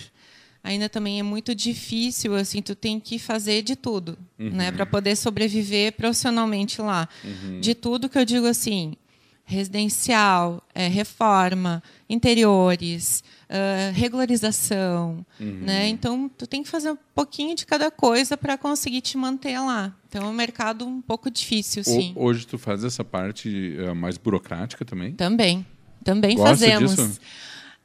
ainda 0.63 0.87
também 0.87 1.19
é 1.19 1.23
muito 1.23 1.53
difícil. 1.53 2.35
Assim, 2.35 2.61
tu 2.61 2.73
tem 2.73 2.99
que 2.99 3.19
fazer 3.19 3.61
de 3.61 3.75
tudo, 3.75 4.17
né, 4.37 4.71
para 4.71 4.85
poder 4.85 5.15
sobreviver 5.15 5.93
profissionalmente 5.93 6.81
lá. 6.81 7.07
De 7.59 7.75
tudo 7.75 8.07
que 8.09 8.17
eu 8.17 8.25
digo 8.25 8.47
assim, 8.47 8.95
residencial, 9.45 10.61
eh, 10.73 10.87
reforma, 10.87 11.81
interiores, 12.09 13.23
eh, 13.47 13.91
regularização, 13.93 15.25
né? 15.39 15.87
Então 15.87 16.27
tu 16.29 16.47
tem 16.47 16.63
que 16.63 16.69
fazer 16.69 16.91
um 16.91 16.97
pouquinho 17.13 17.55
de 17.55 17.65
cada 17.65 17.91
coisa 17.91 18.35
para 18.35 18.57
conseguir 18.57 19.01
te 19.01 19.17
manter 19.17 19.59
lá. 19.59 19.95
Então 20.09 20.23
é 20.25 20.29
um 20.29 20.33
mercado 20.33 20.85
um 20.85 21.01
pouco 21.01 21.29
difícil, 21.29 21.81
O- 21.81 21.85
sim. 21.85 22.13
hoje 22.15 22.47
tu 22.47 22.57
faz 22.57 22.83
essa 22.83 23.03
parte 23.03 23.75
eh, 23.77 23.93
mais 23.93 24.17
burocrática 24.17 24.83
também? 24.83 25.13
Também, 25.13 25.65
também 26.03 26.35
Gosta 26.35 26.49
fazemos. 26.49 26.95
disso? 26.95 27.19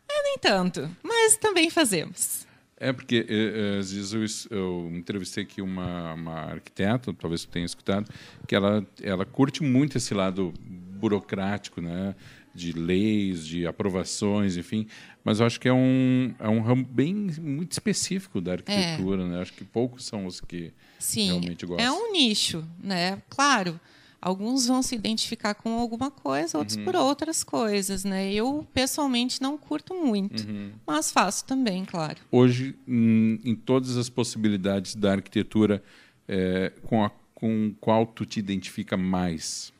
É, 0.09 0.23
nem 0.25 0.39
tanto, 0.39 0.91
mas 1.03 1.37
também 1.37 1.71
fazemos. 1.71 2.49
É, 2.83 2.95
porque 2.95 3.27
eh, 3.29 3.79
às 3.79 3.93
vezes 3.93 4.47
eu, 4.51 4.57
eu 4.59 4.91
entrevistei 4.97 5.45
aqui 5.45 5.61
uma, 5.61 6.15
uma 6.15 6.35
arquiteta, 6.53 7.13
talvez 7.13 7.43
tu 7.45 7.49
tenha 7.49 7.67
escutado, 7.67 8.11
que 8.49 8.55
ela, 8.55 8.85
ela 9.03 9.27
curte 9.27 9.63
muito 9.63 9.99
esse 9.99 10.15
lado 10.15 10.55
burocrático, 11.01 11.81
né? 11.81 12.15
de 12.53 12.73
leis, 12.73 13.47
de 13.47 13.65
aprovações, 13.65 14.57
enfim. 14.57 14.87
Mas 15.25 15.39
eu 15.39 15.47
acho 15.47 15.61
que 15.61 15.69
é 15.69 15.73
um, 15.73 16.35
é 16.39 16.49
um 16.49 16.61
ramo 16.61 16.85
bem 16.85 17.15
muito 17.41 17.71
específico 17.73 18.41
da 18.41 18.53
arquitetura. 18.55 19.25
Né? 19.27 19.41
Acho 19.41 19.53
que 19.53 19.65
poucos 19.65 20.05
são 20.05 20.27
os 20.27 20.41
que 20.41 20.73
Sim, 20.99 21.27
realmente 21.27 21.65
gostam. 21.65 21.87
é 21.87 21.93
um 21.93 22.11
nicho, 22.13 22.65
né? 22.83 23.23
Claro, 23.31 23.79
alguns 24.21 24.67
vão 24.67 24.83
se 24.83 24.97
identificar 24.97 25.55
com 25.55 25.79
alguma 25.79 26.11
coisa, 26.11 26.59
outros 26.59 26.77
Uhum. 26.77 26.85
por 26.85 26.97
outras 26.97 27.45
coisas, 27.45 28.03
né? 28.05 28.33
Eu 28.33 28.67
pessoalmente 28.75 29.41
não 29.41 29.57
curto 29.57 29.95
muito, 29.95 30.45
Uhum. 30.49 30.73
mas 30.85 31.13
faço 31.13 31.45
também, 31.45 31.85
claro. 31.85 32.17
Hoje, 32.33 32.75
hum, 32.87 33.39
em 33.45 33.55
todas 33.55 33.97
as 33.97 34.09
possibilidades 34.09 34.97
da 34.97 35.13
arquitetura, 35.13 35.81
eh, 36.27 36.73
com, 36.83 37.05
a, 37.05 37.11
com 37.33 37.73
qual 37.81 38.05
tu 38.07 38.27
te 38.27 38.41
identifica 38.41 38.97
mais? 38.97 39.73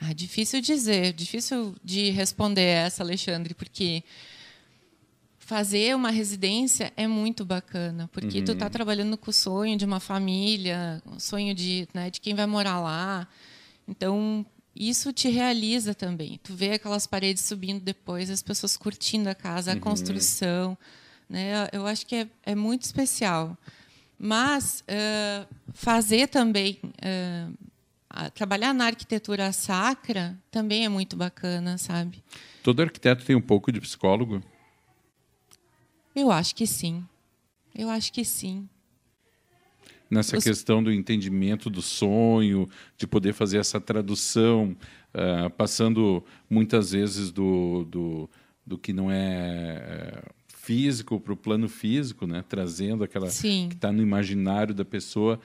Ah, 0.00 0.12
difícil 0.14 0.60
dizer, 0.62 1.12
difícil 1.12 1.74
de 1.84 2.08
responder 2.10 2.62
essa, 2.62 3.02
Alexandre, 3.02 3.52
porque 3.54 4.02
fazer 5.38 5.94
uma 5.96 6.10
residência 6.10 6.92
é 6.96 7.06
muito 7.06 7.44
bacana, 7.44 8.08
porque 8.12 8.40
tu 8.40 8.54
tá 8.54 8.70
trabalhando 8.70 9.18
com 9.18 9.30
o 9.30 9.34
sonho 9.34 9.76
de 9.76 9.84
uma 9.84 10.00
família, 10.00 11.02
o 11.04 11.18
sonho 11.20 11.54
de, 11.54 11.88
né, 11.92 12.08
de 12.10 12.20
quem 12.20 12.34
vai 12.34 12.46
morar 12.46 12.80
lá. 12.80 13.28
Então, 13.86 14.46
isso 14.74 15.12
te 15.12 15.28
realiza 15.28 15.94
também. 15.94 16.38
Tu 16.42 16.54
vê 16.54 16.72
aquelas 16.72 17.06
paredes 17.06 17.44
subindo 17.44 17.80
depois, 17.80 18.30
as 18.30 18.42
pessoas 18.42 18.76
curtindo 18.76 19.28
a 19.28 19.34
casa, 19.34 19.72
a 19.72 19.74
construção, 19.80 20.78
né? 21.28 21.68
Eu 21.72 21.86
acho 21.86 22.06
que 22.06 22.14
é, 22.14 22.28
é 22.44 22.54
muito 22.54 22.82
especial. 22.82 23.56
Mas 24.18 24.84
eh, 24.86 25.46
fazer 25.72 26.28
também 26.28 26.78
a- 27.02 27.48
trabalhar 28.34 28.72
na 28.74 28.86
arquitetura 28.86 29.52
sacra 29.52 30.36
também 30.50 30.84
é 30.84 30.88
muito 30.88 31.16
bacana, 31.16 31.78
sabe? 31.78 32.22
Todo 32.62 32.82
arquiteto 32.82 33.24
tem 33.24 33.36
um 33.36 33.40
pouco 33.40 33.70
de 33.70 33.80
psicólogo? 33.80 34.42
Eu 36.14 36.30
acho 36.30 36.54
que 36.54 36.66
sim. 36.66 37.04
Eu 37.74 37.88
acho 37.88 38.12
que 38.12 38.24
sim. 38.24 38.68
Nessa 40.10 40.36
Os- 40.36 40.42
questão 40.44 40.82
do 40.82 40.92
entendimento 40.92 41.70
do 41.70 41.80
sonho, 41.80 42.68
de 42.96 43.06
poder 43.06 43.32
fazer 43.32 43.58
essa 43.58 43.80
tradução, 43.80 44.76
ah, 45.14 45.48
passando 45.50 46.24
muitas 46.48 46.90
vezes 46.90 47.30
do, 47.30 47.84
do, 47.84 48.30
do 48.66 48.76
que 48.76 48.92
não 48.92 49.08
é 49.08 49.76
eh, 49.86 50.22
físico 50.48 51.20
para 51.20 51.32
o 51.32 51.36
plano 51.36 51.68
físico, 51.68 52.26
né? 52.26 52.44
trazendo 52.48 53.04
aquela 53.04 53.30
Sim. 53.30 53.68
que 53.68 53.76
está 53.76 53.92
no 53.92 54.02
imaginário 54.02 54.74
da 54.74 54.84
pessoa. 54.84 55.40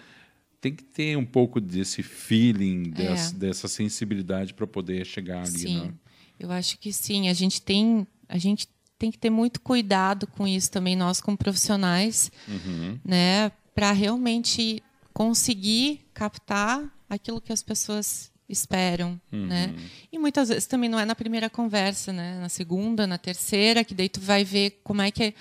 Tem 0.65 0.73
que 0.73 0.83
ter 0.83 1.15
um 1.15 1.23
pouco 1.23 1.61
desse 1.61 2.01
feeling, 2.01 2.89
dessa, 2.89 3.35
dessa 3.35 3.67
sensibilidade 3.67 4.51
para 4.51 4.65
poder 4.65 5.05
chegar 5.05 5.41
ali. 5.45 5.53
É. 5.57 5.67
Sim. 5.67 5.79
Né? 5.81 5.93
Eu 6.39 6.51
acho 6.51 6.79
que 6.79 6.91
sim. 6.91 7.29
A 7.29 7.33
gente 7.33 7.61
tem 7.61 8.07
a 8.27 8.39
gente 8.39 8.67
tem 8.97 9.11
que 9.11 9.17
ter 9.19 9.29
muito 9.29 9.61
cuidado 9.61 10.25
com 10.25 10.47
isso 10.47 10.71
também 10.71 10.95
nós 10.95 11.21
como 11.21 11.37
profissionais, 11.37 12.31
Uhum. 12.47 12.97
né, 13.05 13.51
para 13.75 13.91
realmente 13.91 14.81
conseguir 15.13 16.01
captar 16.15 16.83
aquilo 17.07 17.39
que 17.39 17.53
as 17.53 17.61
pessoas 17.61 18.31
esperam, 18.47 19.19
né? 19.31 19.73
Uhum. 19.75 19.83
E 20.11 20.19
muitas 20.19 20.49
vezes 20.49 20.67
também 20.67 20.87
não 20.87 20.99
é 20.99 21.05
na 21.05 21.15
primeira 21.15 21.49
conversa, 21.49 22.13
né? 22.13 22.39
Na 22.39 22.49
segunda, 22.49 23.07
na 23.07 23.17
terceira, 23.17 23.83
que 23.83 23.95
daí 23.95 24.07
tu 24.07 24.21
vai 24.21 24.43
ver 24.43 24.81
como 24.83 25.01
é 25.01 25.09
que 25.09 25.23
é, 25.23 25.33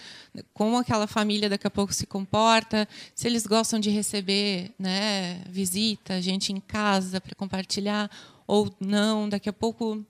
como 0.55 0.79
aquela 0.79 1.07
família 1.07 1.49
daqui 1.49 1.67
a 1.67 1.71
pouco 1.71 1.93
se 1.93 2.07
comporta, 2.07 2.89
se 3.15 3.27
eles 3.27 3.47
gostam 3.47 3.79
de 3.79 3.91
receber, 3.91 4.73
né, 4.79 5.43
visita, 5.49 6.21
gente 6.21 6.53
em 6.53 6.61
casa 6.61 7.21
para 7.21 7.35
compartilhar, 7.35 8.11
ou 8.47 8.75
não. 8.81 9.29
Daqui 9.29 9.49
a 9.49 9.53
pouco 9.53 10.05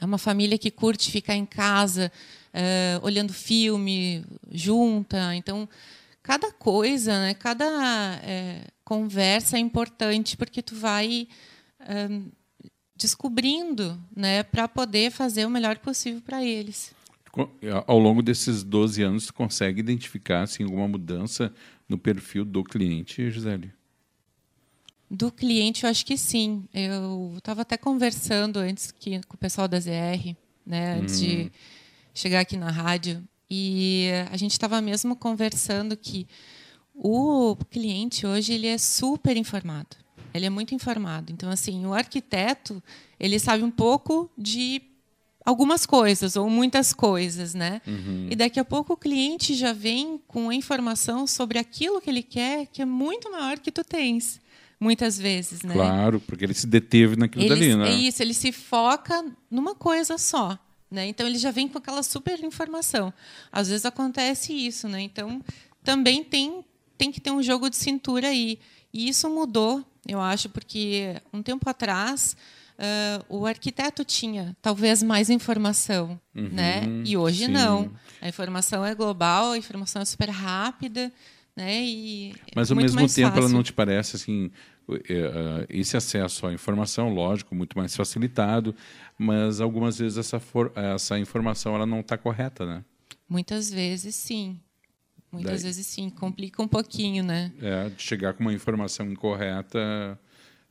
é 0.00 0.04
uma 0.04 0.18
família 0.18 0.58
que 0.58 0.70
curte 0.70 1.10
ficar 1.10 1.34
em 1.34 1.46
casa, 1.46 2.12
é, 2.52 3.00
olhando 3.02 3.32
filme, 3.32 4.24
junta. 4.50 5.34
Então, 5.34 5.66
cada 6.22 6.52
coisa, 6.52 7.18
né, 7.20 7.34
cada 7.34 8.20
é, 8.22 8.64
conversa 8.84 9.56
é 9.56 9.60
importante 9.60 10.36
porque 10.36 10.60
tu 10.60 10.76
vai 10.76 11.26
descobrindo, 12.96 13.98
né, 14.14 14.42
para 14.42 14.68
poder 14.68 15.10
fazer 15.10 15.44
o 15.44 15.50
melhor 15.50 15.78
possível 15.78 16.20
para 16.20 16.44
eles. 16.44 16.94
Ao 17.86 17.98
longo 17.98 18.22
desses 18.22 18.62
12 18.62 19.02
anos, 19.02 19.26
tu 19.26 19.34
consegue 19.34 19.80
identificar 19.80 20.42
assim, 20.42 20.64
alguma 20.64 20.86
mudança 20.86 21.52
no 21.88 21.96
perfil 21.98 22.44
do 22.44 22.62
cliente, 22.62 23.30
Gisele? 23.30 23.72
Do 25.10 25.32
cliente, 25.32 25.84
eu 25.84 25.90
acho 25.90 26.06
que 26.06 26.16
sim. 26.16 26.64
Eu 26.72 27.34
estava 27.36 27.62
até 27.62 27.76
conversando 27.76 28.58
antes 28.58 28.90
que, 28.90 29.20
com 29.26 29.34
o 29.34 29.38
pessoal 29.38 29.66
da 29.66 29.80
ZR, 29.80 30.36
né, 30.64 30.94
antes 31.00 31.20
de 31.20 31.36
uhum. 31.36 31.50
chegar 32.14 32.40
aqui 32.40 32.56
na 32.56 32.70
rádio, 32.70 33.22
e 33.50 34.08
a 34.30 34.36
gente 34.36 34.52
estava 34.52 34.80
mesmo 34.80 35.16
conversando 35.16 35.96
que 35.96 36.26
o 36.94 37.56
cliente 37.70 38.26
hoje 38.26 38.52
ele 38.52 38.66
é 38.66 38.78
super 38.78 39.36
informado. 39.36 39.96
Ele 40.34 40.46
é 40.46 40.50
muito 40.50 40.74
informado. 40.74 41.32
Então, 41.32 41.50
assim, 41.50 41.84
o 41.86 41.92
arquiteto 41.92 42.82
ele 43.18 43.38
sabe 43.38 43.62
um 43.62 43.70
pouco 43.70 44.30
de 44.36 44.82
algumas 45.44 45.84
coisas 45.84 46.36
ou 46.36 46.48
muitas 46.48 46.92
coisas, 46.92 47.54
né? 47.54 47.80
Uhum. 47.86 48.28
E 48.30 48.36
daqui 48.36 48.60
a 48.60 48.64
pouco 48.64 48.92
o 48.92 48.96
cliente 48.96 49.54
já 49.54 49.72
vem 49.72 50.20
com 50.26 50.50
a 50.50 50.54
informação 50.54 51.26
sobre 51.26 51.58
aquilo 51.58 52.00
que 52.00 52.08
ele 52.08 52.22
quer, 52.22 52.66
que 52.66 52.80
é 52.80 52.84
muito 52.84 53.30
maior 53.30 53.58
que 53.58 53.72
tu 53.72 53.84
tens 53.84 54.40
muitas 54.78 55.16
vezes, 55.18 55.62
né? 55.62 55.74
Claro, 55.74 56.20
porque 56.20 56.44
ele 56.44 56.54
se 56.54 56.66
deteve 56.66 57.14
naquilo 57.16 57.44
ele, 57.44 57.54
dali, 57.54 57.76
né? 57.76 57.90
É 57.90 57.94
isso, 57.94 58.22
ele 58.22 58.34
se 58.34 58.50
foca 58.50 59.24
numa 59.50 59.74
coisa 59.74 60.18
só, 60.18 60.58
né? 60.90 61.06
Então 61.06 61.26
ele 61.26 61.38
já 61.38 61.52
vem 61.52 61.68
com 61.68 61.78
aquela 61.78 62.02
super 62.02 62.42
informação. 62.42 63.12
Às 63.50 63.68
vezes 63.68 63.84
acontece 63.84 64.52
isso, 64.52 64.88
né? 64.88 65.00
Então 65.00 65.40
também 65.84 66.24
tem 66.24 66.64
tem 66.98 67.10
que 67.10 67.20
ter 67.20 67.30
um 67.32 67.42
jogo 67.42 67.68
de 67.68 67.76
cintura 67.76 68.28
aí. 68.28 68.60
E 68.92 69.08
isso 69.08 69.28
mudou, 69.30 69.84
eu 70.06 70.20
acho, 70.20 70.48
porque 70.48 71.16
um 71.32 71.42
tempo 71.42 71.68
atrás 71.68 72.36
uh, 72.78 73.24
o 73.28 73.46
arquiteto 73.46 74.04
tinha 74.04 74.56
talvez 74.60 75.02
mais 75.02 75.30
informação, 75.30 76.20
uhum, 76.34 76.48
né? 76.50 76.82
E 77.04 77.16
hoje 77.16 77.46
sim. 77.46 77.52
não. 77.52 77.90
A 78.20 78.28
informação 78.28 78.84
é 78.84 78.94
global, 78.94 79.52
a 79.52 79.58
informação 79.58 80.02
é 80.02 80.04
super 80.04 80.28
rápida, 80.28 81.12
né? 81.56 81.82
E 81.82 82.34
Mas 82.54 82.70
ao 82.70 82.76
mesmo 82.76 82.98
tempo 82.98 83.08
fácil. 83.08 83.38
ela 83.38 83.48
não 83.48 83.62
te 83.62 83.72
parece 83.72 84.16
assim 84.16 84.50
é, 84.90 85.12
é, 85.12 85.66
esse 85.70 85.96
acesso 85.96 86.46
à 86.46 86.52
informação, 86.52 87.12
lógico, 87.14 87.54
muito 87.54 87.76
mais 87.78 87.94
facilitado, 87.94 88.74
mas 89.16 89.60
algumas 89.60 89.98
vezes 89.98 90.18
essa, 90.18 90.42
essa 90.94 91.18
informação 91.18 91.74
ela 91.74 91.86
não 91.86 92.00
está 92.00 92.18
correta, 92.18 92.66
né? 92.66 92.84
Muitas 93.28 93.70
vezes 93.70 94.14
sim. 94.14 94.60
Muitas 95.32 95.62
Daí, 95.62 95.62
vezes 95.62 95.86
sim, 95.86 96.10
complica 96.10 96.62
um 96.62 96.68
pouquinho, 96.68 97.24
né? 97.24 97.50
É, 97.60 97.88
de 97.88 98.02
chegar 98.02 98.34
com 98.34 98.42
uma 98.42 98.52
informação 98.52 99.10
incorreta 99.10 100.18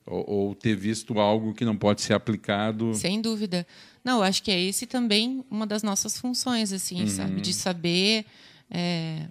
ou, 0.05 0.29
ou, 0.29 0.55
ter 0.55 0.75
visto 0.75 1.19
algo 1.19 1.53
que 1.53 1.65
não 1.65 1.75
pode 1.75 2.01
ser 2.01 2.13
aplicado. 2.13 2.93
Sem 2.93 3.19
dúvida. 3.19 3.65
Não, 4.03 4.21
acho 4.21 4.43
que 4.43 4.51
é 4.51 4.61
esse 4.61 4.85
também 4.85 5.43
uma 5.49 5.65
das 5.65 5.81
nossas 5.81 6.19
funções, 6.19 6.71
assim, 6.71 7.01
uhum. 7.01 7.07
sabe? 7.07 7.41
De 7.41 7.53
saber 7.53 8.25
é, 8.69 9.27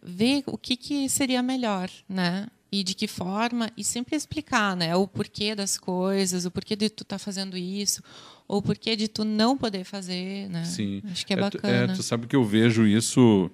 ver 0.00 0.44
o 0.46 0.56
que, 0.56 0.76
que 0.76 1.08
seria 1.08 1.42
melhor, 1.42 1.90
né? 2.08 2.46
e 2.70 2.82
de 2.82 2.94
que 2.94 3.06
forma 3.06 3.70
e 3.76 3.84
sempre 3.84 4.16
explicar, 4.16 4.76
né, 4.76 4.94
o 4.96 5.06
porquê 5.06 5.54
das 5.54 5.78
coisas, 5.78 6.44
o 6.44 6.50
porquê 6.50 6.74
de 6.74 6.90
tu 6.90 7.04
estar 7.04 7.16
tá 7.16 7.18
fazendo 7.18 7.56
isso, 7.56 8.02
ou 8.46 8.58
o 8.58 8.62
porquê 8.62 8.96
de 8.96 9.08
tu 9.08 9.24
não 9.24 9.56
poder 9.56 9.84
fazer, 9.84 10.48
né? 10.50 10.64
Sim. 10.64 11.02
Acho 11.10 11.24
que 11.26 11.32
é, 11.32 11.36
é 11.36 11.40
bacana. 11.40 11.92
É, 11.92 11.96
tu 11.96 12.02
sabe 12.02 12.26
que 12.26 12.36
eu 12.36 12.44
vejo 12.44 12.86
isso 12.86 13.50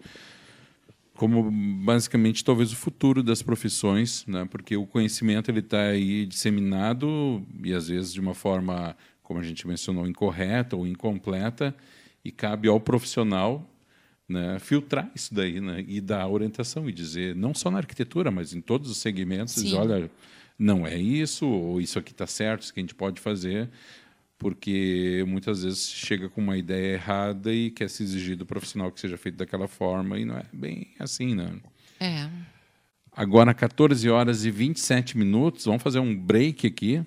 como 1.23 1.53
basicamente 1.53 2.45
talvez 2.45 2.73
o 2.73 2.77
futuro 2.77 3.23
das 3.23 3.43
profissões, 3.43 4.27
né? 4.27 4.45
Porque 4.51 4.77
o 4.77 4.85
conhecimento 4.85 5.53
ele 5.53 5.61
está 5.61 5.81
aí 5.81 6.27
disseminado 6.27 7.47
e 7.63 7.73
às 7.73 7.87
vezes 7.87 8.13
de 8.13 8.21
uma 8.21 8.35
forma, 8.35 8.97
como 9.23 9.39
a 9.39 9.43
gente 9.45 9.65
mencionou, 9.65 10.05
incorreta 10.05 10.75
ou 10.75 10.85
incompleta 10.85 11.73
e 12.25 12.33
cabe 12.33 12.67
ao 12.67 12.81
profissional 12.81 13.65
né, 14.29 14.59
filtrar 14.59 15.13
isso 15.15 15.33
daí 15.33 15.61
né, 15.61 15.85
e 15.87 16.01
dar 16.01 16.27
orientação 16.27 16.89
e 16.89 16.93
dizer, 16.93 17.37
não 17.37 17.55
só 17.55 17.71
na 17.71 17.79
arquitetura, 17.79 18.33
mas 18.33 18.53
em 18.53 18.61
todos 18.61 18.91
os 18.91 18.99
segmentos, 18.99 19.55
dizer, 19.55 19.77
olha, 19.77 20.11
não 20.59 20.85
é 20.85 20.99
isso, 20.99 21.47
ou 21.47 21.81
isso 21.81 22.01
aqui 22.01 22.11
está 22.11 22.27
certo, 22.27 22.63
isso 22.63 22.75
que 22.75 22.81
a 22.81 22.83
gente 22.83 22.97
pode 22.97 23.21
fazer, 23.21 23.71
porque 24.43 25.25
muitas 25.27 25.63
vezes 25.63 25.89
chega 25.89 26.29
com 26.29 26.41
uma 26.41 26.59
ideia 26.59 26.95
errada 26.95 27.55
e 27.55 27.71
quer 27.71 27.89
se 27.89 28.03
exigir 28.03 28.37
do 28.37 28.45
profissional 28.45 28.91
que 28.91 29.01
seja 29.01 29.17
feito 29.17 29.37
daquela 29.37 29.69
forma, 29.69 30.19
e 30.19 30.25
não 30.25 30.37
é 30.37 30.45
bem 30.53 30.89
assim, 30.99 31.35
né? 31.35 31.55
É. 32.01 32.29
Agora, 33.15 33.55
14 33.55 34.11
horas 34.11 34.45
e 34.45 34.51
27 34.51 35.17
minutos, 35.17 35.65
vamos 35.65 35.83
fazer 35.83 36.01
um 36.01 36.17
break 36.17 36.67
aqui. 36.67 37.07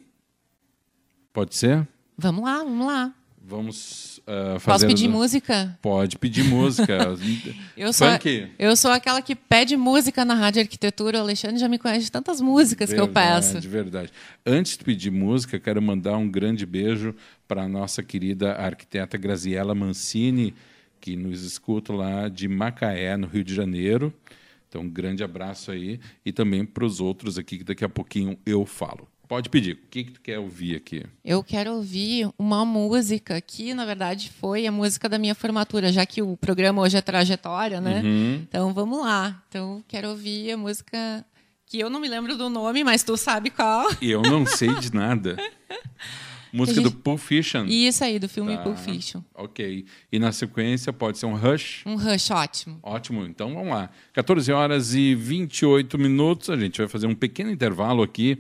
Pode 1.34 1.56
ser? 1.56 1.86
Vamos 2.18 2.44
lá, 2.44 2.64
vamos 2.64 2.88
lá. 2.88 3.14
Vamos 3.42 4.15
uh, 4.28 4.60
fazer. 4.60 4.86
Posso 4.86 4.88
pedir 4.88 5.08
música? 5.08 5.78
Pode 5.82 6.18
pedir 6.18 6.44
música. 6.44 6.98
eu, 7.78 7.94
sou, 7.94 8.12
Funk. 8.12 8.52
eu 8.58 8.76
sou 8.76 8.92
aquela 8.92 9.22
que 9.22 9.36
pede 9.36 9.78
música 9.78 10.26
na 10.26 10.34
Rádio 10.34 10.62
Arquitetura. 10.62 11.20
O 11.20 11.22
Alexandre 11.22 11.58
já 11.58 11.68
me 11.68 11.78
conhece 11.78 12.06
de 12.06 12.12
tantas 12.12 12.42
músicas 12.42 12.90
verdade, 12.90 13.12
que 13.12 13.20
eu 13.20 13.24
peço. 13.24 13.60
De 13.60 13.68
verdade. 13.68 14.12
Antes 14.46 14.78
de 14.78 14.84
pedir 14.84 15.12
música, 15.12 15.60
quero 15.60 15.82
mandar 15.82 16.18
um 16.18 16.30
grande 16.30 16.66
beijo 16.66 17.16
para 17.48 17.64
a 17.64 17.70
nossa 17.70 18.02
querida 18.04 18.54
arquiteta 18.54 19.18
Graziella 19.18 19.76
Mancini, 19.76 20.54
que 21.00 21.16
nos 21.16 21.44
escuta 21.44 21.94
lá 21.94 22.28
de 22.28 22.48
Macaé, 22.48 23.16
no 23.18 23.28
Rio 23.28 23.44
de 23.44 23.54
Janeiro. 23.54 24.14
Então, 24.68 24.82
um 24.82 24.90
grande 24.90 25.24
abraço 25.24 25.72
aí. 25.72 26.00
E 26.26 26.32
também 26.34 26.66
para 26.66 26.84
os 26.84 27.00
outros 27.00 27.38
aqui, 27.38 27.60
que 27.60 27.64
daqui 27.64 27.86
a 27.86 27.90
pouquinho 27.90 28.38
eu 28.46 28.66
falo. 28.66 29.08
Pode 29.28 29.50
pedir. 29.50 29.74
O 29.74 29.88
que, 29.90 30.04
que 30.04 30.12
tu 30.12 30.22
quer 30.22 30.40
ouvir 30.40 30.76
aqui? 30.76 31.04
Eu 31.24 31.44
quero 31.44 31.74
ouvir 31.74 32.30
uma 32.38 32.64
música 32.64 33.40
que, 33.42 33.74
na 33.74 33.86
verdade, 33.86 34.32
foi 34.40 34.68
a 34.68 34.72
música 34.72 35.10
da 35.10 35.18
minha 35.18 35.34
formatura, 35.34 35.92
já 35.92 36.06
que 36.06 36.22
o 36.22 36.38
programa 36.38 36.82
hoje 36.82 36.98
é 36.98 37.02
trajetória, 37.02 37.82
né? 37.82 38.02
Uhum. 38.04 38.36
Então 38.48 38.74
vamos 38.74 39.00
lá. 39.00 39.44
Então 39.50 39.84
quero 39.88 40.10
ouvir 40.10 40.52
a 40.52 40.58
música 40.58 41.26
que 41.66 41.80
eu 41.80 41.90
não 41.90 42.00
me 42.00 42.08
lembro 42.08 42.38
do 42.38 42.50
nome, 42.50 42.84
mas 42.84 43.04
tu 43.04 43.18
sabe 43.18 43.50
qual. 43.50 43.90
Eu 44.02 44.22
não 44.22 44.46
sei 44.46 44.74
de 44.76 44.94
nada. 44.94 45.36
Música 46.54 46.82
gente... 46.82 46.92
do 46.94 46.98
Pulp 47.00 47.20
Fiction. 47.20 47.66
Isso 47.66 48.04
aí, 48.04 48.18
do 48.18 48.30
filme 48.30 48.56
tá. 48.56 48.64
Pulp 48.64 48.78
Fiction. 48.78 49.22
Ok. 49.34 49.86
E 50.10 50.20
na 50.20 50.32
sequência 50.32 50.94
pode 50.94 51.18
ser 51.18 51.26
um 51.26 51.36
Rush? 51.36 51.84
Um 51.86 51.96
Rush, 51.96 52.32
ótimo. 52.32 52.80
Ótimo. 52.82 53.26
Então 53.26 53.54
vamos 53.54 53.74
lá. 53.74 53.90
14 54.14 54.52
horas 54.54 54.94
e 54.94 55.16
28 55.16 55.98
minutos. 55.98 56.50
A 56.50 56.56
gente 56.56 56.78
vai 56.78 56.88
fazer 56.88 57.08
um 57.08 57.16
pequeno 57.16 57.52
intervalo 57.52 58.04
aqui 58.04 58.40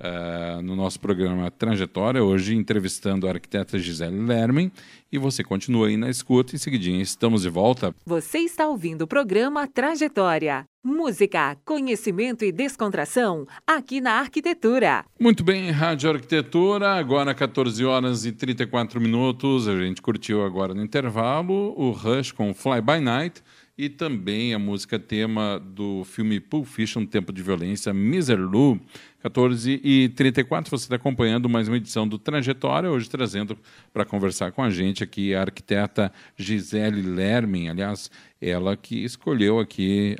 uh, 0.00 0.62
no 0.62 0.76
nosso 0.76 1.00
programa 1.00 1.50
Trajetória, 1.50 2.22
hoje 2.22 2.54
entrevistando 2.54 3.26
a 3.26 3.30
arquiteta 3.32 3.78
Gisele 3.78 4.20
Lermen. 4.20 4.70
E 5.10 5.18
você 5.18 5.44
continua 5.44 5.88
aí 5.88 5.96
na 5.96 6.10
escuta. 6.10 6.54
Em 6.54 6.58
seguidinho, 6.58 7.00
estamos 7.00 7.42
de 7.42 7.48
volta. 7.48 7.94
Você 8.04 8.38
está 8.38 8.68
ouvindo 8.68 9.02
o 9.02 9.06
programa 9.06 9.66
Trajetória. 9.66 10.64
Música, 10.84 11.56
conhecimento 11.64 12.44
e 12.44 12.52
descontração 12.52 13.46
aqui 13.66 14.00
na 14.00 14.12
Arquitetura. 14.20 15.04
Muito 15.18 15.42
bem, 15.42 15.70
Rádio 15.70 16.10
Arquitetura, 16.10 16.94
agora 16.94 17.34
14 17.34 17.84
horas 17.84 18.24
e 18.24 18.32
34 18.32 19.00
minutos. 19.00 19.66
A 19.66 19.76
gente 19.78 20.00
curtiu 20.00 20.44
agora 20.44 20.74
no 20.74 20.82
intervalo 20.82 21.74
o 21.76 21.90
Rush 21.90 22.30
com 22.32 22.54
Fly 22.54 22.80
By 22.80 23.00
Night 23.00 23.42
e 23.78 23.88
também 23.88 24.54
a 24.54 24.58
música 24.58 24.98
tema 24.98 25.58
do 25.58 26.02
filme 26.04 26.40
Pulp 26.40 26.66
Fiction, 26.66 27.04
Tempo 27.04 27.32
de 27.32 27.42
Violência, 27.42 27.92
Miser 27.92 28.40
Lou. 28.40 28.80
14 29.26 29.80
e 29.82 30.08
34, 30.10 30.70
você 30.70 30.84
está 30.84 30.94
acompanhando 30.94 31.48
mais 31.48 31.66
uma 31.66 31.76
edição 31.76 32.06
do 32.06 32.16
Trajetória, 32.16 32.88
hoje 32.88 33.10
trazendo 33.10 33.58
para 33.92 34.04
conversar 34.04 34.52
com 34.52 34.62
a 34.62 34.70
gente 34.70 35.02
aqui 35.02 35.34
a 35.34 35.40
arquiteta 35.40 36.12
Gisele 36.36 37.02
Lermen, 37.02 37.68
aliás, 37.68 38.08
ela 38.40 38.76
que 38.76 39.02
escolheu 39.02 39.58
aqui 39.58 40.16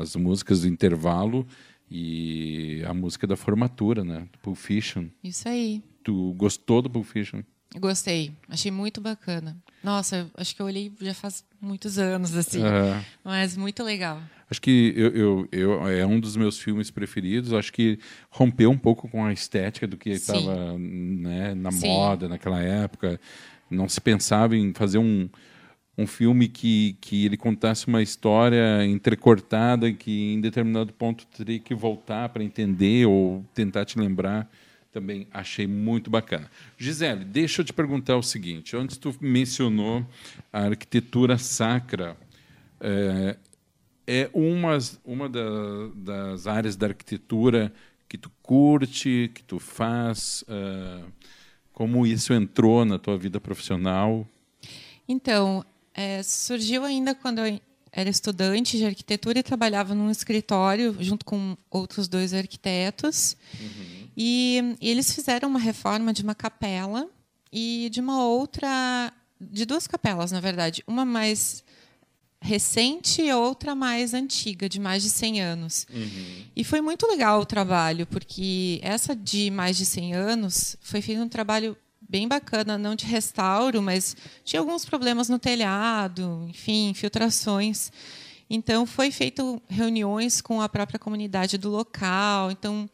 as 0.00 0.16
músicas 0.16 0.62
do 0.62 0.68
intervalo 0.68 1.46
e 1.90 2.82
a 2.86 2.94
música 2.94 3.26
da 3.26 3.36
formatura, 3.36 4.02
né, 4.02 4.26
do 4.32 4.38
Pulp 4.38 4.56
Fiction. 4.56 5.08
Isso 5.22 5.46
aí. 5.46 5.82
Tu 6.02 6.32
gostou 6.38 6.80
do 6.80 6.88
Pulp 6.88 7.04
Fiction? 7.04 7.42
Gostei, 7.76 8.32
achei 8.48 8.70
muito 8.70 8.98
bacana. 8.98 9.58
Nossa, 9.84 10.30
acho 10.34 10.56
que 10.56 10.62
eu 10.62 10.66
olhei 10.66 10.90
já 11.02 11.12
faz 11.12 11.44
muitos 11.60 11.98
anos, 11.98 12.34
assim, 12.34 12.62
uhum. 12.62 13.04
mas 13.22 13.58
muito 13.58 13.84
legal. 13.84 14.22
Acho 14.50 14.62
que 14.62 14.94
eu, 14.96 15.10
eu, 15.10 15.48
eu, 15.52 15.88
é 15.88 16.06
um 16.06 16.18
dos 16.18 16.36
meus 16.36 16.58
filmes 16.58 16.90
preferidos. 16.90 17.52
Acho 17.52 17.72
que 17.72 17.98
rompeu 18.30 18.70
um 18.70 18.78
pouco 18.78 19.08
com 19.08 19.24
a 19.24 19.32
estética 19.32 19.86
do 19.86 19.96
que 19.96 20.10
estava 20.10 20.78
né, 20.78 21.54
na 21.54 21.70
Sim. 21.70 21.86
moda 21.86 22.28
naquela 22.28 22.60
época. 22.60 23.20
Não 23.70 23.88
se 23.88 24.00
pensava 24.00 24.56
em 24.56 24.72
fazer 24.72 24.98
um, 24.98 25.28
um 25.98 26.06
filme 26.06 26.48
que, 26.48 26.96
que 27.00 27.26
ele 27.26 27.36
contasse 27.36 27.86
uma 27.86 28.02
história 28.02 28.84
entrecortada 28.86 29.92
que 29.92 30.32
em 30.32 30.40
determinado 30.40 30.92
ponto 30.94 31.26
teria 31.26 31.58
que 31.58 31.74
voltar 31.74 32.30
para 32.30 32.42
entender 32.42 33.06
ou 33.06 33.44
tentar 33.52 33.84
te 33.84 33.98
lembrar 33.98 34.50
também 34.90 35.28
achei 35.32 35.66
muito 35.66 36.10
bacana. 36.10 36.50
Gisele, 36.76 37.24
deixa 37.24 37.60
eu 37.60 37.64
te 37.64 37.72
perguntar 37.72 38.16
o 38.16 38.22
seguinte: 38.22 38.76
antes 38.76 38.96
tu 38.96 39.14
mencionou 39.20 40.06
a 40.52 40.62
arquitetura 40.62 41.36
sacra. 41.38 42.16
É, 42.80 43.36
é 44.08 44.30
uma, 44.32 44.78
uma 45.04 45.28
da, 45.28 45.42
das 45.94 46.46
áreas 46.46 46.76
da 46.76 46.86
arquitetura 46.86 47.70
que 48.08 48.16
tu 48.16 48.30
curte, 48.42 49.30
que 49.34 49.42
tu 49.42 49.58
faz? 49.58 50.42
Uh, 50.48 51.12
como 51.74 52.06
isso 52.06 52.32
entrou 52.32 52.86
na 52.86 52.98
tua 52.98 53.18
vida 53.18 53.38
profissional? 53.38 54.26
Então, 55.06 55.62
é, 55.92 56.22
surgiu 56.22 56.84
ainda 56.84 57.14
quando 57.14 57.40
eu 57.40 57.60
era 57.92 58.08
estudante 58.08 58.78
de 58.78 58.86
arquitetura 58.86 59.38
e 59.38 59.42
trabalhava 59.42 59.94
num 59.94 60.10
escritório 60.10 60.96
junto 61.00 61.24
com 61.24 61.56
outros 61.70 62.08
dois 62.08 62.32
arquitetos. 62.32 63.36
Uhum. 63.60 64.08
E, 64.16 64.76
e, 64.80 64.88
eles 64.88 65.14
fizeram 65.14 65.48
uma 65.48 65.58
reforma 65.58 66.12
de 66.12 66.22
uma 66.22 66.34
capela 66.34 67.08
e 67.52 67.88
de 67.92 68.00
uma 68.00 68.24
outra, 68.24 69.12
de 69.40 69.64
duas 69.64 69.86
capelas, 69.86 70.32
na 70.32 70.40
verdade, 70.40 70.82
uma 70.86 71.04
mais 71.04 71.62
recente 72.40 73.22
e 73.22 73.32
outra 73.32 73.74
mais 73.74 74.14
antiga, 74.14 74.68
de 74.68 74.80
mais 74.80 75.02
de 75.02 75.10
100 75.10 75.40
anos. 75.42 75.86
Uhum. 75.92 76.44
E 76.54 76.64
foi 76.64 76.80
muito 76.80 77.06
legal 77.06 77.40
o 77.40 77.46
trabalho, 77.46 78.06
porque 78.06 78.80
essa 78.82 79.14
de 79.14 79.50
mais 79.50 79.76
de 79.76 79.84
100 79.84 80.14
anos 80.14 80.76
foi 80.80 81.02
feito 81.02 81.20
um 81.20 81.28
trabalho 81.28 81.76
bem 82.08 82.26
bacana, 82.26 82.78
não 82.78 82.94
de 82.94 83.04
restauro, 83.04 83.82
mas 83.82 84.16
tinha 84.44 84.60
alguns 84.60 84.84
problemas 84.84 85.28
no 85.28 85.38
telhado, 85.38 86.46
enfim, 86.48 86.88
infiltrações. 86.90 87.92
Então 88.48 88.86
foi 88.86 89.10
feito 89.10 89.60
reuniões 89.68 90.40
com 90.40 90.62
a 90.62 90.68
própria 90.68 90.98
comunidade 90.98 91.58
do 91.58 91.68
local. 91.68 92.50
Então 92.50 92.88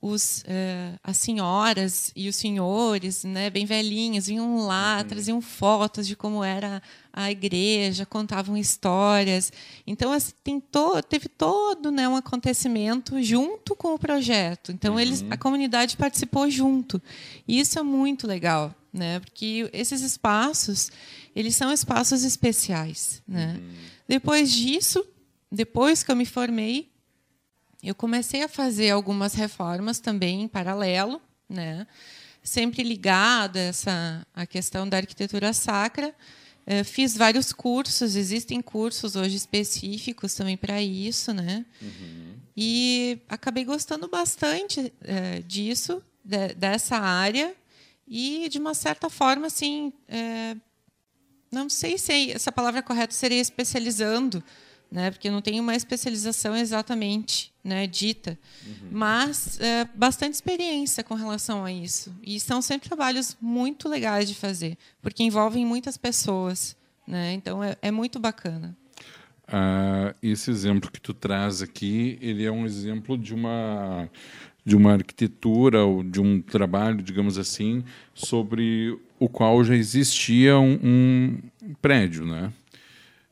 os, 0.00 0.42
uh, 0.42 0.98
as 1.04 1.18
senhoras 1.18 2.10
e 2.16 2.28
os 2.28 2.36
senhores, 2.36 3.22
né, 3.24 3.50
bem 3.50 3.66
velhinhos, 3.66 4.26
vinham 4.26 4.66
lá, 4.66 4.98
uhum. 4.98 5.04
traziam 5.04 5.40
fotos 5.40 6.06
de 6.06 6.16
como 6.16 6.42
era 6.42 6.82
a 7.12 7.30
igreja, 7.30 8.06
contavam 8.06 8.56
histórias. 8.56 9.52
Então, 9.86 10.12
assim, 10.12 10.60
to, 10.60 11.02
teve 11.02 11.28
todo 11.28 11.90
né, 11.90 12.08
um 12.08 12.16
acontecimento 12.16 13.22
junto 13.22 13.76
com 13.76 13.94
o 13.94 13.98
projeto. 13.98 14.72
Então, 14.72 14.94
uhum. 14.94 15.00
eles, 15.00 15.24
a 15.28 15.36
comunidade 15.36 15.96
participou 15.96 16.48
junto. 16.48 17.00
E 17.46 17.60
isso 17.60 17.78
é 17.78 17.82
muito 17.82 18.26
legal, 18.26 18.74
né, 18.92 19.20
porque 19.20 19.68
esses 19.72 20.00
espaços 20.00 20.90
eles 21.34 21.54
são 21.54 21.72
espaços 21.72 22.24
especiais. 22.24 23.22
Né? 23.26 23.58
Uhum. 23.58 23.74
Depois 24.08 24.50
disso, 24.50 25.04
depois 25.50 26.02
que 26.02 26.10
eu 26.10 26.16
me 26.16 26.26
formei, 26.26 26.90
eu 27.88 27.94
comecei 27.94 28.42
a 28.42 28.48
fazer 28.48 28.90
algumas 28.90 29.34
reformas 29.34 29.98
também 29.98 30.42
em 30.42 30.48
paralelo, 30.48 31.20
né? 31.48 31.86
sempre 32.42 32.82
ligada 32.82 33.58
essa 33.58 34.26
a 34.34 34.46
questão 34.46 34.88
da 34.88 34.98
arquitetura 34.98 35.52
sacra. 35.52 36.14
É, 36.66 36.84
fiz 36.84 37.16
vários 37.16 37.52
cursos, 37.52 38.14
existem 38.14 38.60
cursos 38.60 39.16
hoje 39.16 39.36
específicos 39.36 40.34
também 40.34 40.56
para 40.56 40.80
isso, 40.80 41.32
né? 41.32 41.64
Uhum. 41.80 42.34
E 42.56 43.18
acabei 43.28 43.64
gostando 43.64 44.06
bastante 44.08 44.92
é, 45.02 45.40
disso, 45.40 46.02
de, 46.22 46.54
dessa 46.54 46.96
área 46.96 47.54
e 48.06 48.48
de 48.48 48.58
uma 48.58 48.74
certa 48.74 49.08
forma, 49.08 49.46
assim, 49.46 49.92
é, 50.06 50.54
não 51.50 51.68
sei 51.68 51.96
se 51.98 52.30
essa 52.30 52.52
palavra 52.52 52.82
correta 52.82 53.14
seria 53.14 53.40
especializando, 53.40 54.44
né? 54.92 55.10
Porque 55.10 55.30
não 55.30 55.40
tem 55.40 55.58
uma 55.58 55.74
especialização 55.74 56.54
exatamente, 56.54 57.49
né, 57.62 57.86
dita, 57.86 58.38
uhum. 58.66 58.88
mas 58.90 59.60
é, 59.60 59.86
bastante 59.94 60.34
experiência 60.34 61.04
com 61.04 61.14
relação 61.14 61.64
a 61.64 61.72
isso. 61.72 62.14
E 62.22 62.40
são 62.40 62.62
sempre 62.62 62.88
trabalhos 62.88 63.36
muito 63.40 63.88
legais 63.88 64.28
de 64.28 64.34
fazer, 64.34 64.78
porque 65.02 65.22
envolvem 65.22 65.64
muitas 65.64 65.96
pessoas, 65.96 66.76
né? 67.06 67.32
Então 67.34 67.62
é, 67.62 67.76
é 67.82 67.90
muito 67.90 68.18
bacana. 68.18 68.76
Ah, 69.46 70.14
esse 70.22 70.50
exemplo 70.50 70.90
que 70.90 71.00
tu 71.00 71.12
traz 71.12 71.60
aqui, 71.60 72.18
ele 72.20 72.44
é 72.44 72.52
um 72.52 72.64
exemplo 72.64 73.18
de 73.18 73.34
uma 73.34 74.08
de 74.62 74.76
uma 74.76 74.92
arquitetura 74.92 75.84
ou 75.84 76.02
de 76.02 76.20
um 76.20 76.40
trabalho, 76.40 77.02
digamos 77.02 77.38
assim, 77.38 77.82
sobre 78.14 78.96
o 79.18 79.28
qual 79.28 79.64
já 79.64 79.74
existia 79.74 80.58
um, 80.58 80.78
um 80.82 81.74
prédio, 81.80 82.26
né? 82.26 82.52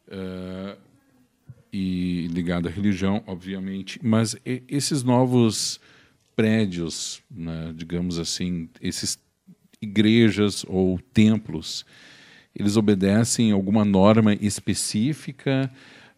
Uh, 0.08 0.87
e 1.72 2.28
ligado 2.30 2.68
à 2.68 2.70
religião, 2.70 3.22
obviamente, 3.26 4.00
mas 4.02 4.36
esses 4.44 5.02
novos 5.02 5.80
prédios, 6.34 7.20
né, 7.30 7.72
digamos 7.74 8.18
assim, 8.18 8.68
esses 8.80 9.18
igrejas 9.80 10.64
ou 10.68 10.98
templos, 11.12 11.84
eles 12.54 12.76
obedecem 12.76 13.52
alguma 13.52 13.84
norma 13.84 14.34
específica, 14.34 15.70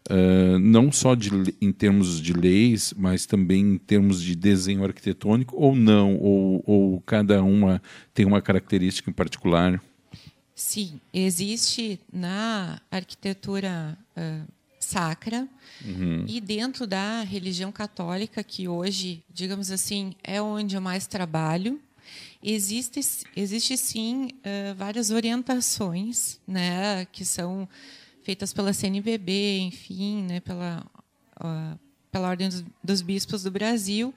uh, 0.09 0.59
não 0.59 0.91
só 0.91 1.15
de, 1.15 1.29
em 1.61 1.71
termos 1.71 2.19
de 2.19 2.33
leis, 2.33 2.93
mas 2.97 3.25
também 3.25 3.61
em 3.61 3.77
termos 3.77 4.21
de 4.21 4.35
desenho 4.35 4.83
arquitetônico, 4.83 5.55
ou 5.55 5.75
não? 5.75 6.17
Ou, 6.17 6.63
ou 6.65 7.01
cada 7.01 7.43
uma 7.43 7.81
tem 8.13 8.25
uma 8.25 8.41
característica 8.41 9.09
em 9.09 9.13
particular? 9.13 9.81
Sim, 10.55 10.99
existe 11.13 11.99
na 12.11 12.79
arquitetura 12.91 13.97
uh, 14.15 14.47
sacra. 14.83 15.47
Uhum. 15.85 16.25
E 16.27 16.41
dentro 16.41 16.85
da 16.85 17.21
religião 17.21 17.71
católica, 17.71 18.43
que 18.43 18.67
hoje, 18.67 19.23
digamos 19.29 19.71
assim, 19.71 20.13
é 20.23 20.41
onde 20.41 20.75
eu 20.75 20.81
mais 20.81 21.07
trabalho, 21.07 21.79
existe, 22.43 22.99
existe 23.35 23.77
sim 23.77 24.29
uh, 24.39 24.75
várias 24.75 25.11
orientações 25.11 26.39
né, 26.47 27.05
que 27.11 27.23
são 27.23 27.67
feitas 28.23 28.53
pela 28.53 28.73
CNBB, 28.73 29.59
enfim, 29.59 30.23
né, 30.23 30.39
pela, 30.39 30.85
uh, 31.39 31.79
pela 32.11 32.29
Ordem 32.29 32.49
dos, 32.49 32.63
dos, 32.83 33.01
Bispos 33.01 33.43
do 33.43 33.51
Brasil. 33.51 34.13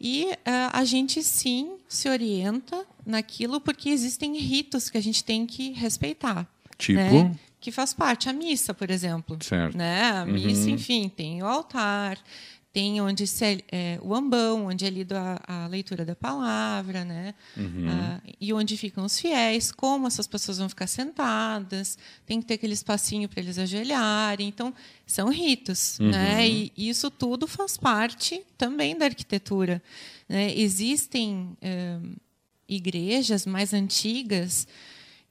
E 0.00 0.26
uh, 0.26 0.70
a 0.72 0.84
gente 0.84 1.22
sim 1.22 1.76
se 1.88 2.08
orienta 2.08 2.84
naquilo 3.04 3.60
porque 3.60 3.88
existem 3.88 4.36
ritos 4.38 4.90
que 4.90 4.98
a 4.98 5.02
gente 5.02 5.24
tem 5.24 5.46
que 5.46 5.72
respeitar. 5.72 6.46
Tipo? 6.76 7.00
Né? 7.00 7.38
Que 7.66 7.72
faz 7.72 7.92
parte. 7.92 8.28
A 8.28 8.32
missa, 8.32 8.72
por 8.72 8.92
exemplo. 8.92 9.36
Certo. 9.40 9.76
Né? 9.76 10.02
A 10.02 10.24
missa, 10.24 10.68
uhum. 10.68 10.74
enfim, 10.76 11.08
tem 11.08 11.42
o 11.42 11.46
altar, 11.46 12.16
tem 12.72 13.00
onde 13.00 13.26
se 13.26 13.64
é, 13.72 13.98
o 14.02 14.14
ambão, 14.14 14.66
onde 14.66 14.86
é 14.86 14.90
lido 14.90 15.14
a, 15.14 15.40
a 15.44 15.66
leitura 15.66 16.04
da 16.04 16.14
palavra, 16.14 17.04
né? 17.04 17.34
Uhum. 17.56 17.88
Ah, 17.88 18.20
e 18.40 18.52
onde 18.52 18.76
ficam 18.76 19.04
os 19.04 19.18
fiéis, 19.18 19.72
como 19.72 20.06
essas 20.06 20.28
pessoas 20.28 20.58
vão 20.58 20.68
ficar 20.68 20.86
sentadas, 20.86 21.98
tem 22.24 22.40
que 22.40 22.46
ter 22.46 22.54
aquele 22.54 22.74
espacinho 22.74 23.28
para 23.28 23.40
eles 23.40 23.58
ajoelharem. 23.58 24.46
Então, 24.46 24.72
são 25.04 25.28
ritos, 25.28 25.98
uhum. 25.98 26.10
né? 26.10 26.48
E 26.48 26.72
isso 26.76 27.10
tudo 27.10 27.48
faz 27.48 27.76
parte 27.76 28.44
também 28.56 28.96
da 28.96 29.06
arquitetura. 29.06 29.82
Né? 30.28 30.56
Existem 30.56 31.56
é, 31.60 31.98
igrejas 32.68 33.44
mais 33.44 33.74
antigas 33.74 34.68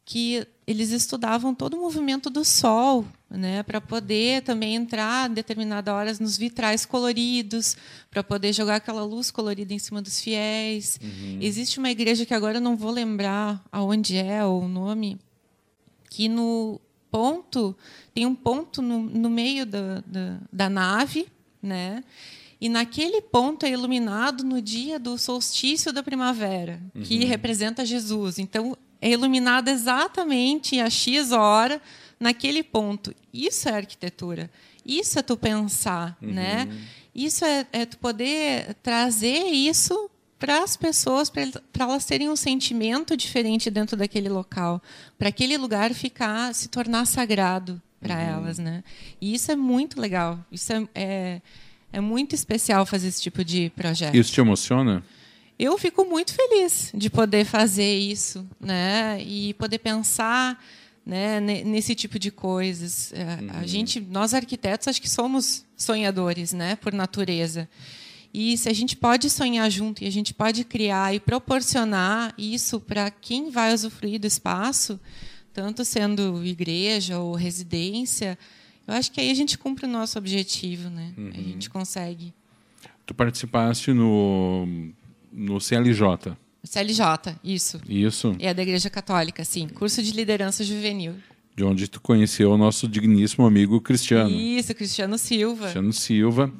que 0.03 0.45
eles 0.67 0.91
estudavam 0.91 1.53
todo 1.53 1.77
o 1.77 1.81
movimento 1.81 2.29
do 2.29 2.43
sol, 2.43 3.05
né, 3.29 3.61
para 3.63 3.79
poder 3.79 4.41
também 4.41 4.75
entrar 4.75 5.29
em 5.29 5.33
determinadas 5.33 5.93
horas 5.93 6.19
nos 6.19 6.37
vitrais 6.37 6.85
coloridos, 6.85 7.77
para 8.09 8.23
poder 8.23 8.51
jogar 8.53 8.77
aquela 8.77 9.03
luz 9.03 9.29
colorida 9.29 9.73
em 9.73 9.79
cima 9.79 10.01
dos 10.01 10.19
fiéis. 10.19 10.99
Uhum. 11.01 11.39
Existe 11.41 11.77
uma 11.77 11.91
igreja 11.91 12.25
que 12.25 12.33
agora 12.33 12.57
eu 12.57 12.61
não 12.61 12.75
vou 12.75 12.91
lembrar 12.91 13.63
aonde 13.71 14.17
é 14.17 14.43
o 14.43 14.67
nome, 14.67 15.19
que 16.09 16.27
no 16.27 16.81
ponto 17.11 17.75
tem 18.13 18.25
um 18.25 18.35
ponto 18.35 18.81
no, 18.81 18.99
no 19.03 19.29
meio 19.29 19.65
da, 19.65 20.01
da, 20.05 20.39
da 20.51 20.69
nave, 20.69 21.27
né? 21.61 22.03
E 22.59 22.69
naquele 22.69 23.21
ponto 23.21 23.65
é 23.65 23.69
iluminado 23.69 24.43
no 24.43 24.61
dia 24.61 24.97
do 24.97 25.17
solstício 25.17 25.91
da 25.91 26.01
primavera, 26.01 26.81
uhum. 26.95 27.03
que 27.03 27.23
representa 27.25 27.85
Jesus. 27.85 28.39
Então, 28.39 28.77
é 29.01 29.09
iluminada 29.09 29.71
exatamente 29.71 30.79
a 30.79 30.89
X 30.89 31.31
hora 31.31 31.81
naquele 32.19 32.63
ponto. 32.63 33.13
Isso 33.33 33.69
é 33.69 33.73
arquitetura. 33.73 34.49
Isso 34.85 35.17
é 35.17 35.21
tu 35.21 35.35
pensar, 35.35 36.17
uhum. 36.21 36.33
né? 36.33 36.69
Isso 37.13 37.43
é, 37.45 37.65
é, 37.71 37.85
tu 37.85 37.97
poder 37.97 38.75
trazer 38.83 39.45
isso 39.45 40.09
para 40.37 40.63
as 40.63 40.75
pessoas, 40.75 41.29
para 41.29 41.45
elas 41.79 42.05
terem 42.05 42.29
um 42.29 42.35
sentimento 42.35 43.15
diferente 43.15 43.71
dentro 43.71 43.95
daquele 43.95 44.29
local, 44.29 44.81
para 45.17 45.29
aquele 45.29 45.57
lugar 45.57 45.93
ficar, 45.93 46.53
se 46.53 46.67
tornar 46.67 47.05
sagrado 47.05 47.81
para 47.99 48.15
uhum. 48.15 48.21
elas, 48.21 48.59
né? 48.59 48.83
E 49.19 49.33
isso 49.33 49.51
é 49.51 49.55
muito 49.55 49.99
legal. 49.99 50.39
Isso 50.51 50.71
é, 50.73 50.87
é, 50.93 51.41
é 51.93 52.01
muito 52.01 52.35
especial 52.35 52.85
fazer 52.85 53.07
esse 53.07 53.21
tipo 53.21 53.43
de 53.43 53.71
projeto. 53.71 54.13
Isso 54.13 54.31
te 54.31 54.41
emociona? 54.41 55.03
Eu 55.57 55.77
fico 55.77 56.05
muito 56.05 56.33
feliz 56.33 56.91
de 56.93 57.09
poder 57.09 57.45
fazer 57.45 57.97
isso, 57.97 58.45
né? 58.59 59.21
E 59.21 59.53
poder 59.53 59.79
pensar, 59.79 60.61
né, 61.05 61.39
nesse 61.39 61.95
tipo 61.95 62.19
de 62.19 62.31
coisas. 62.31 63.13
É, 63.13 63.23
uhum. 63.23 63.49
A 63.61 63.65
gente, 63.65 63.99
nós 64.01 64.33
arquitetos, 64.33 64.87
acho 64.87 65.01
que 65.01 65.09
somos 65.09 65.65
sonhadores, 65.77 66.51
né, 66.51 66.75
por 66.75 66.93
natureza. 66.93 67.69
E 68.33 68.57
se 68.57 68.67
a 68.67 68.73
gente 68.73 68.97
pode 68.97 69.29
sonhar 69.29 69.69
junto 69.71 70.03
e 70.03 70.07
a 70.07 70.11
gente 70.11 70.33
pode 70.33 70.65
criar 70.65 71.15
e 71.15 71.21
proporcionar 71.21 72.33
isso 72.37 72.81
para 72.81 73.09
quem 73.09 73.49
vai 73.49 73.73
usufruir 73.73 74.19
do 74.19 74.27
espaço, 74.27 74.99
tanto 75.53 75.85
sendo 75.85 76.43
igreja 76.43 77.17
ou 77.17 77.33
residência, 77.33 78.37
eu 78.85 78.93
acho 78.93 79.09
que 79.09 79.21
aí 79.21 79.31
a 79.31 79.33
gente 79.33 79.57
cumpre 79.57 79.85
o 79.85 79.89
nosso 79.89 80.17
objetivo, 80.19 80.89
né? 80.89 81.13
Uhum. 81.17 81.29
A 81.29 81.41
gente 81.41 81.69
consegue. 81.69 82.33
Tu 83.05 83.13
participaste 83.13 83.93
no, 83.93 84.67
no 85.35 85.59
CLJ. 85.59 86.35
CLJ, 86.63 87.35
isso. 87.43 87.79
Isso. 87.87 88.35
É 88.39 88.53
da 88.53 88.63
Igreja 88.63 88.89
Católica, 88.89 89.43
sim. 89.43 89.67
Curso 89.67 90.01
de 90.01 90.11
liderança 90.11 90.63
juvenil. 90.63 91.13
De 91.55 91.63
onde 91.63 91.87
tu 91.87 92.01
conheceu 92.01 92.51
o 92.51 92.57
nosso 92.57 92.87
digníssimo 92.87 93.45
amigo 93.45 93.79
Cristiano. 93.79 94.29
Isso, 94.29 94.73
Cristiano 94.73 95.17
Silva. 95.17 95.63
Cristiano 95.63 95.93
Silva. 95.93 96.53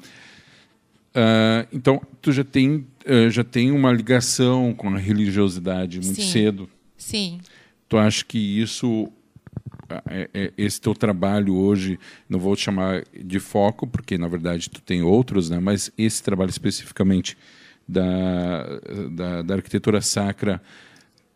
Uh, 1.16 1.66
então, 1.72 2.00
tu 2.20 2.30
já 2.30 2.44
tem, 2.44 2.86
uh, 3.06 3.30
já 3.30 3.42
tem 3.42 3.70
uma 3.72 3.92
ligação 3.92 4.72
com 4.74 4.88
a 4.90 4.98
religiosidade 4.98 6.00
muito 6.00 6.20
sim. 6.20 6.30
cedo. 6.30 6.68
Sim. 6.96 7.40
Tu 7.88 7.96
acha 7.96 8.24
que 8.24 8.38
isso, 8.38 9.10
é, 10.08 10.28
é, 10.32 10.52
esse 10.56 10.80
teu 10.80 10.94
trabalho 10.94 11.54
hoje, 11.54 11.98
não 12.28 12.38
vou 12.38 12.54
te 12.56 12.62
chamar 12.62 13.04
de 13.14 13.38
foco, 13.38 13.86
porque 13.86 14.18
na 14.18 14.28
verdade 14.28 14.68
tu 14.68 14.80
tem 14.82 15.02
outros, 15.02 15.48
né? 15.48 15.58
mas 15.60 15.90
esse 15.96 16.22
trabalho 16.22 16.50
especificamente 16.50 17.36
da, 17.86 18.80
da, 19.10 19.42
da 19.42 19.54
arquitetura 19.54 20.00
sacra 20.00 20.60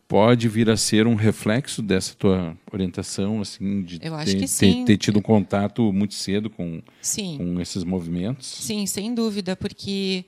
pode 0.09 0.49
vir 0.49 0.69
a 0.69 0.77
ser 0.77 1.07
um 1.07 1.15
reflexo 1.15 1.81
dessa 1.81 2.15
tua 2.15 2.57
orientação, 2.73 3.41
assim, 3.41 3.83
de 3.83 4.01
ter, 4.01 4.11
ter, 4.49 4.85
ter, 4.85 4.97
tido 4.97 5.21
um 5.21 5.23
contato 5.23 5.93
muito 5.93 6.15
cedo 6.15 6.51
com, 6.51 6.83
sim. 7.01 7.39
com 7.39 7.61
esses 7.61 7.85
movimentos? 7.85 8.47
Sim, 8.47 8.87
sem 8.87 9.15
dúvida, 9.15 9.55
porque 9.55 10.25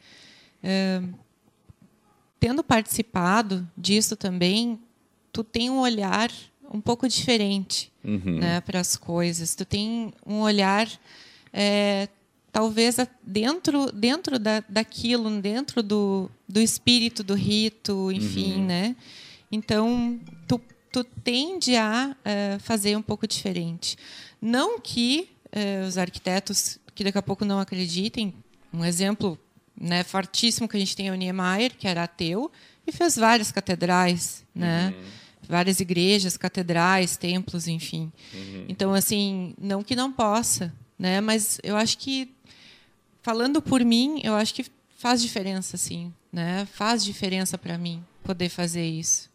é, 0.62 1.02
tendo 2.38 2.62
participado 2.62 3.68
disso 3.76 4.14
também, 4.14 4.78
tu 5.32 5.42
tem 5.42 5.68
um 5.68 5.80
olhar 5.80 6.30
um 6.72 6.80
pouco 6.80 7.08
diferente 7.08 7.92
uhum. 8.04 8.38
né, 8.38 8.60
para 8.60 8.80
as 8.80 8.96
coisas. 8.96 9.54
Tu 9.54 9.64
tem 9.64 10.12
um 10.26 10.40
olhar, 10.40 10.88
é, 11.52 12.08
talvez 12.52 12.96
dentro, 13.22 13.90
dentro 13.90 14.38
da, 14.38 14.62
daquilo, 14.68 15.40
dentro 15.40 15.82
do, 15.82 16.30
do 16.46 16.60
espírito 16.60 17.24
do 17.24 17.34
rito, 17.34 18.12
enfim, 18.12 18.56
uhum. 18.56 18.66
né? 18.66 18.96
Então, 19.50 20.20
tu, 20.46 20.60
tu 20.92 21.02
tende 21.02 21.74
a 21.76 22.14
uh, 22.14 22.60
fazer 22.60 22.96
um 22.96 23.02
pouco 23.02 23.26
diferente. 23.26 23.96
Não 24.40 24.78
que 24.78 25.30
uh, 25.46 25.86
os 25.86 25.96
arquitetos, 25.96 26.78
que 26.94 27.02
daqui 27.02 27.18
a 27.18 27.22
pouco 27.22 27.44
não 27.44 27.58
acreditem, 27.58 28.34
um 28.72 28.84
exemplo 28.84 29.38
né, 29.78 30.04
fortíssimo 30.04 30.68
que 30.68 30.76
a 30.76 30.80
gente 30.80 30.94
tem 30.94 31.08
é 31.08 31.12
o 31.12 31.14
Niemeyer, 31.14 31.74
que 31.76 31.88
era 31.88 32.04
ateu, 32.04 32.50
e 32.86 32.92
fez 32.92 33.16
várias 33.16 33.50
catedrais, 33.50 34.44
né? 34.54 34.94
Uhum. 34.94 35.04
várias 35.48 35.80
igrejas, 35.80 36.36
catedrais, 36.36 37.16
templos, 37.16 37.68
enfim. 37.68 38.12
Uhum. 38.34 38.64
Então, 38.68 38.92
assim, 38.92 39.54
não 39.58 39.82
que 39.82 39.94
não 39.94 40.12
possa, 40.12 40.72
né? 40.98 41.20
mas 41.20 41.58
eu 41.64 41.76
acho 41.76 41.98
que, 41.98 42.32
falando 43.22 43.62
por 43.62 43.84
mim, 43.84 44.20
eu 44.22 44.34
acho 44.34 44.54
que 44.54 44.66
faz 44.98 45.22
diferença, 45.22 45.76
sim. 45.76 46.12
Né? 46.32 46.66
Faz 46.72 47.04
diferença 47.04 47.56
para 47.56 47.78
mim 47.78 48.04
poder 48.22 48.48
fazer 48.48 48.84
isso 48.86 49.31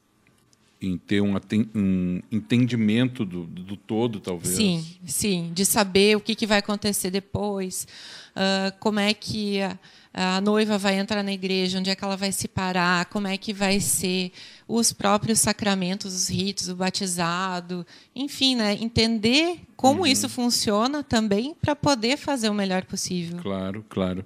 em 0.82 0.98
ter 0.98 1.22
um, 1.22 1.36
um 1.76 2.22
entendimento 2.32 3.26
do, 3.26 3.46
do, 3.46 3.76
todo, 3.76 4.20
talvez. 4.20 4.56
Sim, 4.56 4.86
sim, 5.06 5.52
de 5.54 5.66
saber 5.66 6.16
o 6.16 6.22
que, 6.22 6.36
que 6.36 6.46
vai 6.46 6.60
acontecer 6.60 7.10
depois, 7.10 7.88
uh, 8.36 8.78
como 8.80 9.00
é 9.00 9.12
que 9.13 9.60
a, 9.62 9.78
a, 10.13 10.42
noiva 10.42 10.78
vai 10.78 11.00
entrar 11.00 11.24
na 11.24 11.34
igreja, 11.34 11.80
onde 11.80 11.90
é 11.90 11.96
que 11.96 12.04
ela 12.04 12.16
vai 12.16 12.32
se 12.32 12.48
parar, 12.48 13.06
como 13.06 13.28
é 13.28 13.38
que 13.38 13.54
vai 13.54 13.80
ser 13.80 14.32
os 14.68 14.94
próprios 14.94 15.40
sacramentos, 15.40 16.13
os 16.13 16.30
ritos, 16.30 16.70
o 16.70 16.76
batizado, 16.76 17.86
enfim, 18.16 18.56
né, 18.56 18.78
entender 18.80 19.60
como 19.76 20.02
uhum. 20.02 20.08
isso 20.08 20.30
funciona 20.30 21.02
também 21.02 21.56
para 21.60 21.76
poder 21.76 22.18
fazer 22.18 22.50
o 22.50 22.54
melhor 22.54 22.86
possível. 22.86 23.40
Claro, 23.42 23.84
claro. 23.90 24.24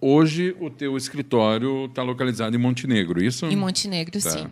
Hoje 0.00 0.56
o 0.60 0.70
teu 0.70 0.96
escritório 0.96 1.86
está 1.86 2.02
localizado 2.02 2.56
em 2.56 2.58
Montenegro, 2.58 3.22
isso? 3.22 3.46
Em 3.46 3.56
Montenegro, 3.56 4.12
tá. 4.12 4.30
sim 4.30 4.46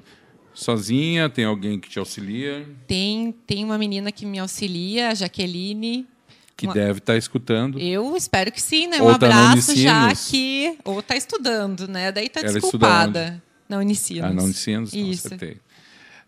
sozinha? 0.59 1.29
Tem 1.29 1.45
alguém 1.45 1.79
que 1.79 1.89
te 1.89 1.99
auxilia? 1.99 2.67
Tem, 2.87 3.33
tem 3.47 3.65
uma 3.65 3.79
menina 3.79 4.11
que 4.11 4.27
me 4.27 4.39
auxilia, 4.39 5.11
a 5.11 5.15
Jaqueline. 5.15 6.07
Que 6.57 6.67
uma... 6.67 6.75
deve 6.75 6.99
estar 6.99 7.13
tá 7.13 7.19
escutando. 7.19 7.79
Eu 7.79 8.17
espero 8.17 8.51
que 8.51 8.61
sim, 8.61 8.89
né? 8.89 9.01
Ou 9.01 9.11
um 9.11 9.19
tá 9.19 9.27
abraço 9.27 9.77
já 9.77 10.13
que. 10.15 10.77
Ou 10.85 10.99
está 10.99 11.17
estudando, 11.17 11.87
né? 11.87 12.11
Daí 12.11 12.27
está 12.27 12.43
desculpada. 12.43 13.43
Na 13.69 13.79
Unicinos. 13.79 14.25
Ah, 14.25 14.33
na 14.33 14.43
Unicinos, 14.43 14.93
não, 14.93 15.01
Isso. 15.01 15.27
acertei. 15.27 15.59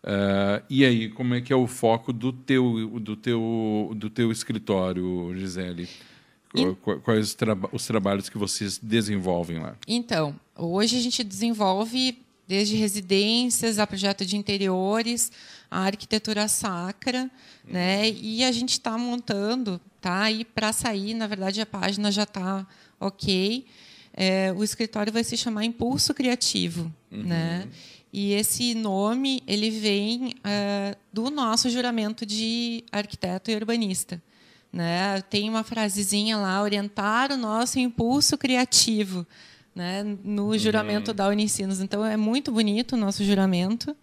Uh, 0.03 0.63
e 0.69 0.85
aí, 0.85 1.09
como 1.09 1.35
é 1.35 1.41
que 1.41 1.53
é 1.53 1.57
o 1.57 1.67
foco 1.67 2.13
do 2.13 2.33
teu, 2.33 2.99
do 3.01 3.17
teu, 3.17 3.93
do 3.97 4.09
teu 4.09 4.31
escritório, 4.31 5.35
Gisele? 5.37 5.89
In... 6.55 6.75
Quais 6.75 7.29
os, 7.29 7.35
traba 7.35 7.69
os 7.73 7.87
trabalhos 7.87 8.29
que 8.29 8.37
vocês 8.37 8.79
desenvolvem 8.79 9.59
lá? 9.59 9.75
Então, 9.87 10.39
hoje 10.57 10.97
a 10.97 11.01
gente 11.01 11.25
desenvolve 11.25 12.19
desde 12.51 12.75
residências 12.75 13.79
a 13.79 13.87
projeto 13.87 14.27
de 14.27 14.37
interiores, 14.37 15.31
a 15.71 15.83
arquitetura 15.85 16.49
sacra, 16.49 17.31
né? 17.65 18.11
E 18.11 18.43
a 18.43 18.51
gente 18.51 18.71
está 18.71 18.99
montando, 18.99 19.81
tá? 20.01 20.29
E 20.33 20.45
para 20.45 20.73
sair, 20.73 21.15
na 21.15 21.29
verdade, 21.29 21.61
a 21.61 21.67
página 21.67 22.11
já 22.11 22.25
está 22.25 22.67
ok. 22.99 23.65
É, 24.13 24.53
o 24.57 24.65
escritório 24.65 25.13
vai 25.13 25.23
se 25.23 25.37
chamar 25.37 25.65
Impulso 25.65 26.13
Criativo, 26.13 26.93
uhum. 27.13 27.23
né? 27.23 27.69
E 28.13 28.33
esse 28.33 28.75
nome 28.75 29.41
ele 29.47 29.71
vem 29.71 30.35
uh, 30.39 30.99
do 31.13 31.31
nosso 31.31 31.71
juramento 31.71 32.27
de 32.27 32.83
arquiteto 32.91 33.53
e 33.53 33.55
urbanista. 33.55 34.21
Né? 34.73 35.23
Tem 35.31 35.49
uma 35.49 35.63
frasezinha 35.63 36.37
lá, 36.37 36.61
orientar 36.61 37.31
o 37.31 37.37
nosso 37.37 37.79
impulso 37.79 38.37
criativo 38.37 39.25
né, 39.75 40.05
no 40.25 40.57
juramento 40.59 41.11
uhum. 41.11 41.17
da 41.17 41.29
Unicinos. 41.29 41.81
Então 41.81 42.05
é 42.05 42.17
muito 42.17 42.53
bonito 42.53 42.93
o 42.93 42.99
nosso 42.99 43.25
juramento 43.25 43.97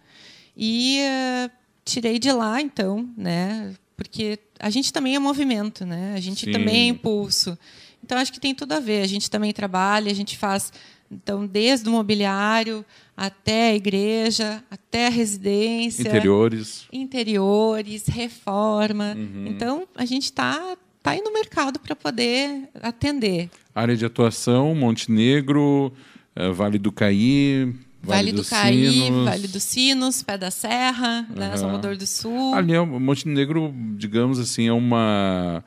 e 0.56 1.00
uh, 1.00 1.50
tirei 1.84 2.18
de 2.18 2.32
lá 2.32 2.60
então, 2.60 3.08
né, 3.16 3.74
porque 3.96 4.38
a 4.58 4.70
gente 4.70 4.92
também 4.92 5.14
é 5.14 5.18
movimento, 5.18 5.84
né, 5.84 6.14
a 6.16 6.20
gente 6.20 6.46
Sim. 6.46 6.52
também 6.52 6.86
é 6.86 6.88
impulso. 6.88 7.58
Então 8.02 8.18
acho 8.18 8.32
que 8.32 8.40
tem 8.40 8.54
tudo 8.54 8.72
a 8.72 8.80
ver. 8.80 9.02
A 9.02 9.06
gente 9.06 9.30
também 9.30 9.52
trabalha, 9.52 10.10
a 10.10 10.14
gente 10.14 10.36
faz 10.36 10.72
então 11.10 11.46
desde 11.46 11.88
o 11.88 11.92
mobiliário 11.92 12.84
até 13.16 13.70
a 13.70 13.74
igreja, 13.74 14.62
até 14.70 15.06
a 15.06 15.10
residência, 15.10 16.02
interiores, 16.02 16.86
interiores, 16.92 18.06
reforma. 18.06 19.14
Uhum. 19.16 19.46
Então 19.46 19.88
a 19.94 20.04
gente 20.04 20.24
está 20.24 20.76
tá 21.02 21.12
aí 21.12 21.22
no 21.22 21.32
mercado 21.32 21.78
para 21.78 21.96
poder 21.96 22.68
atender. 22.82 23.50
Área 23.78 23.96
de 23.96 24.04
atuação: 24.04 24.74
Montenegro, 24.74 25.92
uh, 26.36 26.52
Vale 26.52 26.78
do 26.78 26.92
Caí. 26.92 27.74
Vale, 28.00 28.30
vale 28.30 28.32
do, 28.32 28.42
do 28.42 28.48
Caí, 28.48 28.90
Sinos. 28.90 29.24
Vale 29.24 29.48
dos 29.48 29.62
Sinos, 29.62 30.22
Pé 30.22 30.38
da 30.38 30.50
Serra, 30.50 31.26
uhum. 31.28 31.36
né, 31.36 31.56
Salvador 31.56 31.96
do 31.96 32.06
Sul. 32.06 32.54
Ali 32.54 32.72
é, 32.72 32.80
Montenegro, 32.80 33.74
digamos 33.96 34.38
assim, 34.38 34.68
é 34.68 34.72
uma 34.72 35.64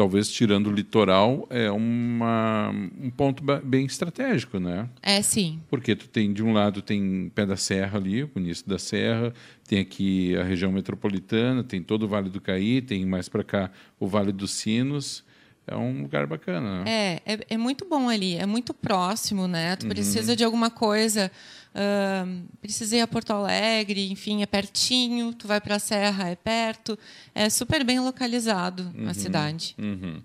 talvez 0.00 0.30
tirando 0.30 0.68
o 0.68 0.72
litoral, 0.72 1.46
é 1.50 1.70
uma, 1.70 2.70
um 2.98 3.10
ponto 3.10 3.44
bem 3.62 3.84
estratégico, 3.84 4.58
né? 4.58 4.88
É, 5.02 5.20
sim. 5.20 5.60
Porque 5.68 5.94
tu 5.94 6.08
tem, 6.08 6.32
de 6.32 6.42
um 6.42 6.54
lado, 6.54 6.80
tem 6.80 7.30
Pé 7.34 7.44
da 7.44 7.56
Serra 7.56 7.98
ali, 7.98 8.24
o 8.24 8.30
início 8.36 8.66
da 8.66 8.78
Serra, 8.78 9.30
tem 9.68 9.78
aqui 9.78 10.34
a 10.36 10.42
região 10.42 10.72
metropolitana, 10.72 11.62
tem 11.62 11.82
todo 11.82 12.04
o 12.04 12.08
Vale 12.08 12.30
do 12.30 12.40
Caí, 12.40 12.80
tem 12.80 13.04
mais 13.04 13.28
para 13.28 13.44
cá 13.44 13.70
o 13.98 14.06
Vale 14.06 14.32
dos 14.32 14.52
Sinos. 14.52 15.22
É 15.70 15.76
um 15.76 16.02
lugar 16.02 16.26
bacana, 16.26 16.82
né? 16.82 16.90
É, 17.24 17.34
é, 17.34 17.40
é 17.50 17.56
muito 17.56 17.84
bom 17.88 18.08
ali, 18.08 18.34
é 18.34 18.44
muito 18.44 18.74
próximo, 18.74 19.46
né? 19.46 19.76
Tu 19.76 19.84
uhum. 19.84 19.90
precisa 19.90 20.34
de 20.34 20.42
alguma 20.42 20.68
coisa, 20.68 21.30
uh, 21.72 22.42
precisa 22.60 22.96
ir 22.96 23.00
a 23.00 23.06
Porto 23.06 23.30
Alegre, 23.30 24.10
enfim, 24.10 24.42
é 24.42 24.46
pertinho, 24.46 25.32
tu 25.32 25.46
vai 25.46 25.60
para 25.60 25.76
a 25.76 25.78
Serra, 25.78 26.28
é 26.28 26.34
perto, 26.34 26.98
é 27.32 27.48
super 27.48 27.84
bem 27.84 28.00
localizado 28.00 28.92
uhum. 28.98 29.08
a 29.08 29.14
cidade. 29.14 29.76
Uhum. 29.78 30.20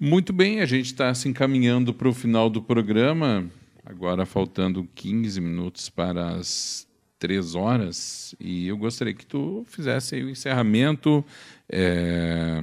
Muito 0.00 0.32
bem, 0.32 0.60
a 0.60 0.66
gente 0.66 0.86
está 0.86 1.14
se 1.14 1.28
encaminhando 1.28 1.94
para 1.94 2.08
o 2.08 2.12
final 2.12 2.50
do 2.50 2.60
programa, 2.60 3.48
agora 3.84 4.26
faltando 4.26 4.88
15 4.96 5.40
minutos 5.40 5.88
para 5.88 6.30
as 6.30 6.84
três 7.16 7.54
horas, 7.54 8.34
e 8.40 8.66
eu 8.66 8.76
gostaria 8.76 9.14
que 9.14 9.24
tu 9.24 9.64
fizesse 9.68 10.16
o 10.16 10.28
encerramento. 10.28 11.24
É 11.70 12.60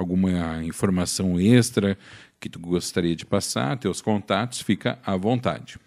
alguma 0.00 0.64
informação 0.64 1.38
extra 1.38 1.96
que 2.40 2.48
tu 2.48 2.58
gostaria 2.58 3.14
de 3.14 3.26
passar, 3.26 3.78
teus 3.78 4.00
contatos, 4.00 4.60
fica 4.60 4.98
à 5.04 5.16
vontade. 5.16 5.78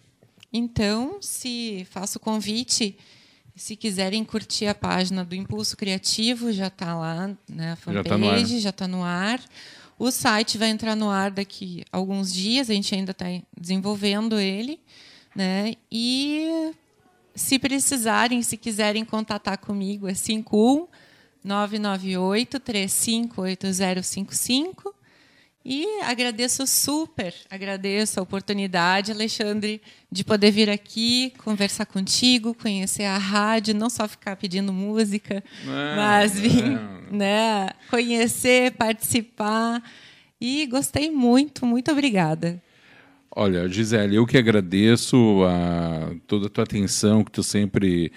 Então, 0.52 1.18
se 1.20 1.86
faço 1.90 2.20
o 2.20 2.22
convite, 2.22 2.96
se 3.56 3.76
quiserem 3.76 4.24
curtir 4.24 4.68
a 4.68 4.76
página 4.76 5.26
do 5.26 5.34
Impulso 5.34 5.76
Criativo, 5.76 6.52
já 6.52 6.68
está 6.68 6.96
lá, 6.96 7.36
né, 7.50 7.72
a 7.72 7.76
fanpage, 7.76 8.60
já 8.60 8.70
está 8.70 8.88
no, 8.88 9.04
ar. 9.04 9.42
O 9.98 10.12
site 10.12 10.58
vai 10.58 10.70
entrar 10.70 10.96
no 10.96 11.10
ar 11.10 11.32
daqui 11.32 11.84
a 11.92 11.98
alguns 11.98 12.32
dias, 12.32 12.70
a 12.70 12.74
gente 12.74 12.94
ainda 12.94 13.12
está 13.12 13.26
desenvolvendo 13.60 14.40
ele. 14.40 14.80
Né? 15.36 15.74
E 15.92 16.72
se 17.34 17.58
precisarem, 17.58 18.44
se 18.44 18.58
quiserem 18.58 19.04
contatar 19.04 19.58
comigo, 19.58 20.08
é 20.08 20.14
51 20.14 20.88
998 21.44 22.60
358055. 22.60 24.94
E 25.66 25.86
agradeço 26.02 26.68
super, 26.68 27.34
agradeço 27.50 28.20
a 28.20 28.24
oportunidade, 28.24 29.14
Alexandre, 29.14 29.82
de 30.12 30.22
poder 30.22 30.52
vir 30.52 30.70
aqui 30.70 31.32
conversar 31.38 31.86
contigo, 31.86 32.54
conhecer 32.54 33.06
a 33.06 33.18
rádio, 33.18 33.74
não 33.74 33.90
só 33.90 34.06
ficar 34.06 34.36
pedindo 34.36 34.74
música, 34.74 35.36
é, 35.36 35.96
mas 35.96 36.38
vir, 36.38 36.66
é. 36.66 37.16
né, 37.16 37.70
conhecer, 37.90 38.74
participar. 38.74 39.82
E 40.40 40.66
gostei 40.66 41.10
muito, 41.10 41.66
muito 41.66 41.90
obrigada. 41.90 42.62
Olha, 43.34 43.66
Gisele, 43.70 44.18
eu 44.18 44.26
que 44.26 44.38
agradeço 44.38 45.46
a, 45.46 46.14
toda 46.28 46.48
a 46.48 46.50
tua 46.50 46.66
atenção 46.66 47.24
que 47.24 47.32
tu 47.32 47.42
sempre 47.42 48.12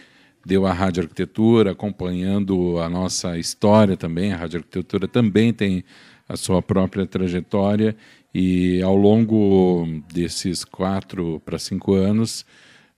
deu 0.46 0.64
à 0.64 0.72
Rádio 0.72 1.02
Arquitetura, 1.02 1.72
acompanhando 1.72 2.78
a 2.78 2.88
nossa 2.88 3.36
história 3.36 3.96
também. 3.96 4.32
A 4.32 4.36
Rádio 4.36 4.58
Arquitetura 4.58 5.08
também 5.08 5.52
tem 5.52 5.82
a 6.28 6.36
sua 6.36 6.62
própria 6.62 7.04
trajetória 7.04 7.96
e 8.32 8.80
ao 8.80 8.94
longo 8.94 9.84
desses 10.12 10.64
quatro 10.64 11.42
para 11.44 11.58
cinco 11.58 11.94
anos, 11.94 12.46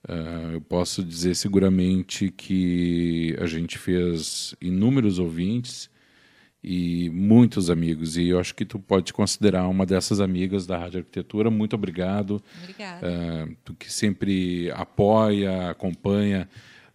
uh, 0.07 0.51
eu 0.53 0.61
posso 0.61 1.03
dizer 1.03 1.35
seguramente 1.35 2.29
que 2.29 3.35
a 3.41 3.47
gente 3.47 3.79
fez 3.79 4.53
inúmeros 4.61 5.17
ouvintes 5.17 5.89
e 6.63 7.09
muitos 7.09 7.71
amigos. 7.71 8.15
E 8.15 8.27
eu 8.27 8.39
acho 8.39 8.53
que 8.53 8.65
tu 8.65 8.77
pode 8.77 9.11
considerar 9.11 9.67
uma 9.67 9.87
dessas 9.87 10.19
amigas 10.19 10.67
da 10.67 10.77
Rádio 10.77 10.99
Arquitetura. 10.99 11.49
Muito 11.49 11.73
obrigado. 11.75 12.43
Obrigada. 12.61 13.07
Uh, 13.07 13.55
tu 13.65 13.73
que 13.73 13.91
sempre 13.91 14.69
apoia, 14.71 15.71
acompanha 15.71 16.47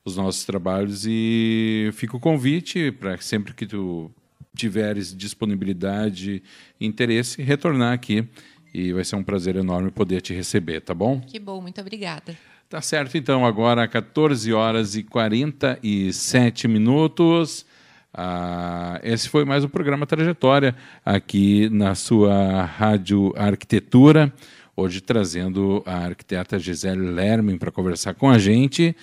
os 0.05 0.17
nossos 0.17 0.45
trabalhos 0.45 1.07
e 1.07 1.89
fica 1.95 2.15
o 2.15 2.21
convite 2.21 2.93
para 2.93 3.17
sempre 3.19 3.55
que 3.55 3.67
tu 3.67 4.11
tiveres 4.55 5.17
disponibilidade 5.17 6.43
e 6.79 6.87
interesse, 6.87 7.43
retornar 7.43 7.95
aqui. 7.95 8.29
E 8.73 8.93
vai 8.93 9.05
ser 9.05 9.17
um 9.17 9.25
prazer 9.25 9.57
enorme 9.57 9.91
poder 9.91 10.21
te 10.21 10.35
receber, 10.35 10.81
tá 10.81 10.93
bom? 10.93 11.21
Que 11.21 11.39
bom, 11.39 11.61
muito 11.61 11.81
obrigada. 11.81 12.37
Tá 12.69 12.83
certo, 12.83 13.17
então, 13.17 13.47
agora 13.47 13.87
14 13.89 14.53
horas 14.53 14.95
e 14.95 15.03
47 15.03 16.69
minutos. 16.69 17.65
Ah, 18.13 19.01
esse 19.03 19.29
foi 19.29 19.45
mais 19.45 19.65
um 19.65 19.69
programa 19.69 20.07
Trajetória 20.07 20.75
aqui 21.05 21.69
na 21.71 21.95
sua 21.95 22.65
Rádio 22.65 23.33
Arquitetura. 23.37 24.33
Hoje 24.77 25.01
trazendo 25.01 25.83
a 25.87 26.07
arquiteta 26.07 26.59
Gisele 26.59 27.11
Lerman 27.11 27.57
para 27.57 27.71
conversar 27.71 28.15
com 28.15 28.29
a 28.29 28.39
gente. 28.39 28.95